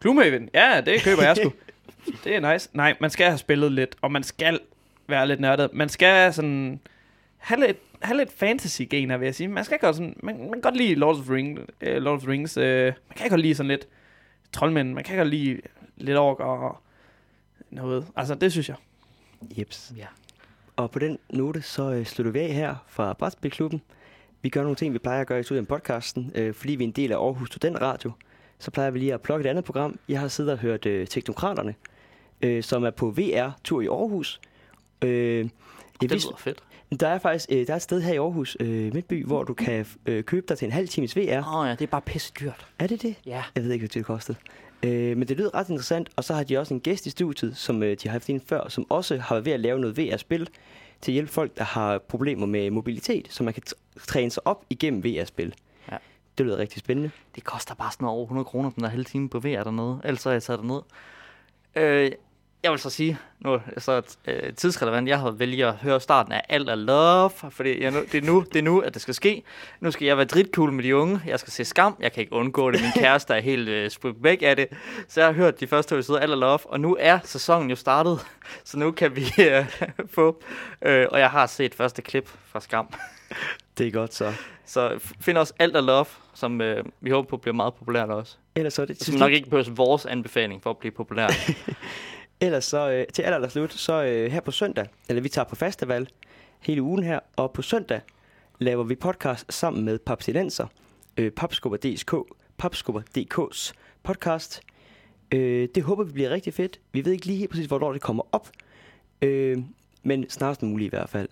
[0.00, 1.52] Gloomhaven, ja, det køber jeg sgu.
[2.24, 2.70] det er nice.
[2.72, 4.60] Nej, man skal have spillet lidt, og man skal
[5.06, 5.70] være lidt nørdet.
[5.72, 6.80] Man skal sådan
[7.36, 9.48] have lidt, have lidt fantasy-gener, vil jeg sige.
[9.48, 12.22] Man skal godt sådan, man, man kan godt lide Lord of, Ring, uh, Lord of
[12.22, 12.56] the Rings.
[12.56, 13.88] Uh, man kan godt lide sådan lidt
[14.52, 14.92] troldmænd.
[14.92, 15.60] Man kan godt lide
[15.96, 16.82] lidt ork og
[17.70, 18.06] noget.
[18.16, 18.76] Altså, det synes jeg.
[19.58, 19.92] Jeps.
[19.96, 20.06] Ja.
[20.76, 23.82] Og på den note, så øh, slutter vi af her fra Brætspilklubben.
[24.42, 26.88] Vi gør nogle ting, vi plejer at gøre i studien podcasten, øh, fordi vi er
[26.88, 28.12] en del af Aarhus Student Radio.
[28.58, 29.98] Så plejer vi lige at plukke et andet program.
[30.08, 31.74] Jeg har siddet og hørt øh, Teknokraterne,
[32.42, 34.40] øh, som er på VR-tur i Aarhus.
[35.04, 35.48] Øh,
[36.00, 36.62] Det lyder fedt.
[37.00, 39.54] Der er faktisk øh, der er et sted her i Aarhus, øh, Midtby, hvor du
[39.54, 41.38] kan øh, købe dig til en halv times VR.
[41.38, 42.66] Åh oh, ja, det er bare pisse dyrt.
[42.78, 43.14] Er det det?
[43.26, 43.42] Ja.
[43.54, 44.38] Jeg ved ikke, hvad det kostede.
[44.84, 47.56] Øh, men det lyder ret interessant, og så har de også en gæst i studiet,
[47.56, 49.98] som øh, de har haft ind før, som også har været ved at lave noget
[49.98, 50.48] VR-spil
[51.00, 53.62] til at hjælpe folk, der har problemer med mobilitet, så man kan
[54.06, 55.54] træne sig op igennem VR-spil.
[55.92, 55.96] Ja.
[56.38, 57.10] Det lyder rigtig spændende.
[57.34, 60.00] Det koster bare sådan over 100 kroner, den der halve time på VR dernede.
[60.04, 60.82] Er jeg taget derned.
[61.76, 62.12] Øh,
[62.62, 66.32] jeg vil så sige, nu er så øh, tidsrelevant, jeg har vælget at høre starten
[66.32, 69.02] af Alt er Love, fordi jeg nu, det, er nu, det er nu, at det
[69.02, 69.42] skal ske.
[69.80, 72.32] Nu skal jeg være dritcool med de unge, jeg skal se skam, jeg kan ikke
[72.32, 74.68] undgå det, min kæreste er helt øh, spurgt væk af det.
[75.08, 77.70] Så jeg har hørt de første to episoder Alt er Love, og nu er sæsonen
[77.70, 78.20] jo startet,
[78.64, 79.66] så nu kan vi øh,
[80.14, 80.42] få,
[80.82, 82.94] øh, og jeg har set første klip fra skam.
[83.78, 84.32] Det er godt så.
[84.66, 88.36] Så find også Alt er Love, som øh, vi håber på bliver meget populært også.
[88.54, 91.28] Ellers så er det Som nok ikke behøves vores anbefaling for at blive populær
[92.42, 95.44] ellers så øh, til aller, aller slut, så øh, her på søndag, eller vi tager
[95.48, 96.08] på festival
[96.60, 98.00] hele ugen her, og på søndag
[98.58, 100.66] laver vi podcast sammen med Papsilenser,
[101.16, 102.14] øh, Papskubber.dk,
[102.58, 103.72] Papskubber.dk's
[104.02, 104.60] podcast.
[105.34, 106.80] Øh, det håber vi bliver rigtig fedt.
[106.92, 108.48] Vi ved ikke lige helt præcis, hvornår det kommer op,
[109.22, 109.58] øh,
[110.02, 111.28] men snarest muligt i hvert fald.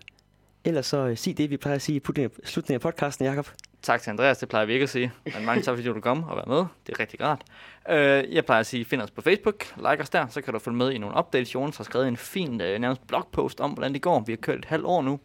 [0.64, 3.48] Ellers så øh, sig det, vi plejer at sige i slutningen af- podcasten, Jakob
[3.82, 5.12] tak til Andreas, det plejer vi ikke at sige.
[5.24, 6.64] Men mange tak, fordi du kom og var med.
[6.86, 7.42] Det er rigtig rart.
[7.90, 10.58] Øh, jeg plejer at sige, find os på Facebook, like os der, så kan du
[10.58, 11.54] følge med i nogle updates.
[11.54, 14.20] Jonas har skrevet en fin øh, nærmest blogpost om, hvordan det går.
[14.20, 15.20] Vi har kørt et halvt år nu,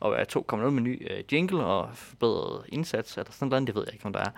[0.00, 3.66] og er to kommet ud med ny øh, jingle og forbedret indsats, eller sådan noget,
[3.66, 4.30] det ved jeg ikke, om der er.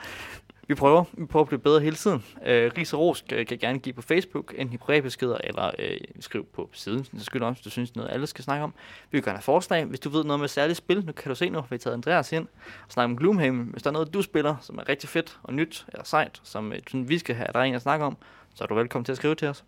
[0.69, 1.05] Vi prøver.
[1.13, 2.25] Vi prøver at blive bedre hele tiden.
[2.47, 5.97] Øh, Ris og ros kan, kan gerne give på Facebook, enten i privatbeskeder, eller øh,
[6.21, 8.75] skriv på siden, så skyld også, hvis du synes noget, alle skal snakke om.
[9.11, 9.85] Vi vil gerne have forslag.
[9.85, 11.95] Hvis du ved noget med særligt spil, nu kan du se nu, har vi taget
[11.95, 12.47] Andreas ind
[12.87, 13.69] og snakke om Gloomhaven.
[13.73, 16.73] Hvis der er noget, du spiller, som er rigtig fedt og nyt eller sejt, som
[16.73, 18.17] øh, synes, vi skal have, der er en at snakke om,
[18.55, 19.65] så er du velkommen til at skrive til os.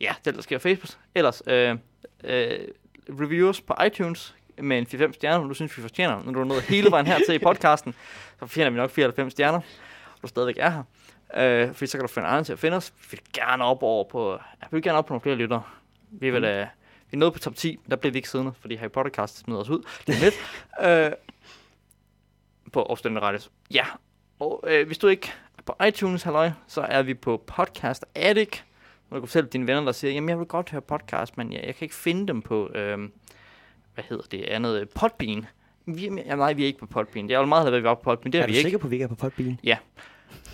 [0.00, 0.90] Ja, det der sker på Facebook.
[1.14, 1.76] Ellers, øh,
[2.24, 2.58] øh,
[3.08, 6.22] reviews på iTunes med en 4-5 stjerner, du synes, vi fortjener.
[6.24, 7.92] Når du er nået hele vejen her til i podcasten,
[8.38, 9.60] så fortjener vi nok 94 stjerner,
[10.22, 10.82] du stadigvæk er her.
[11.36, 12.92] Øh, fordi så kan du finde andre til at finde os.
[13.00, 14.36] Vi vil gerne op over på, ja,
[14.70, 15.62] vi vil gerne op på nogle flere lyttere.
[16.10, 16.42] Vi vil Mm.
[16.42, 16.68] da,
[17.10, 19.60] vi er nået på top 10, der bliver vi ikke siddende, fordi Harry Podcast smider
[19.60, 19.82] os ud.
[20.06, 20.34] Det er lidt.
[21.12, 21.12] øh,
[22.72, 23.50] på Opstående Radios.
[23.74, 23.84] Ja,
[24.38, 28.64] og øh, hvis du ikke er på iTunes, halløj, så er vi på Podcast Addict,
[29.08, 31.52] hvor du kan fortælle dine venner, der siger, jamen jeg vil godt høre podcast, men
[31.52, 32.98] jeg, jeg kan ikke finde dem på, øh,
[33.94, 35.46] hvad hedder det andet, Podbean.
[35.86, 37.28] Vi, ja, nej, vi er ikke på Podbean.
[37.28, 38.32] Det er jo meget, at vi er på Podbean.
[38.32, 38.62] Det er, er vi ikke.
[38.62, 39.58] sikker på, at vi ikke er på Podbean?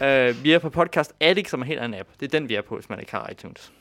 [0.01, 2.09] Uh, vi er på Podcast Addict, som er helt anden app.
[2.21, 3.73] Det er den, vi er på, hvis man ikke har iTunes.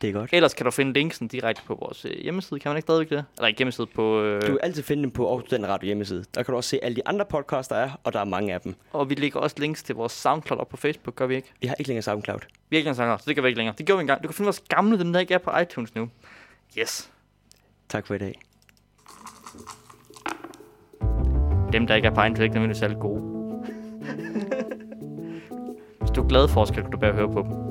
[0.00, 0.30] Det er godt.
[0.32, 2.60] Ellers kan du finde linksen direkte på vores øh, hjemmeside.
[2.60, 3.24] Kan man ikke stadigvæk det?
[3.36, 4.22] Eller ikke hjemmeside på...
[4.22, 6.24] Øh, Du kan altid finde dem på Aarhus Student Radio hjemmeside.
[6.34, 8.54] Der kan du også se alle de andre podcasts, der er, og der er mange
[8.54, 8.74] af dem.
[8.92, 11.52] Og vi lægger også links til vores SoundCloud op på Facebook, gør vi ikke?
[11.60, 12.38] Vi har ikke længere SoundCloud.
[12.70, 13.74] Vi er ikke engang så det gør vi ikke længere.
[13.78, 14.22] Det gjorde vi engang.
[14.22, 16.08] Du kan finde vores gamle, dem der ikke er på iTunes nu.
[16.78, 17.10] Yes.
[17.88, 18.40] Tak for i dag.
[21.76, 23.20] Dem, der ikke er på er ikke nødvendigvis særlig gode.
[26.00, 27.65] Hvis du er glad for os, kan du bare høre på dem.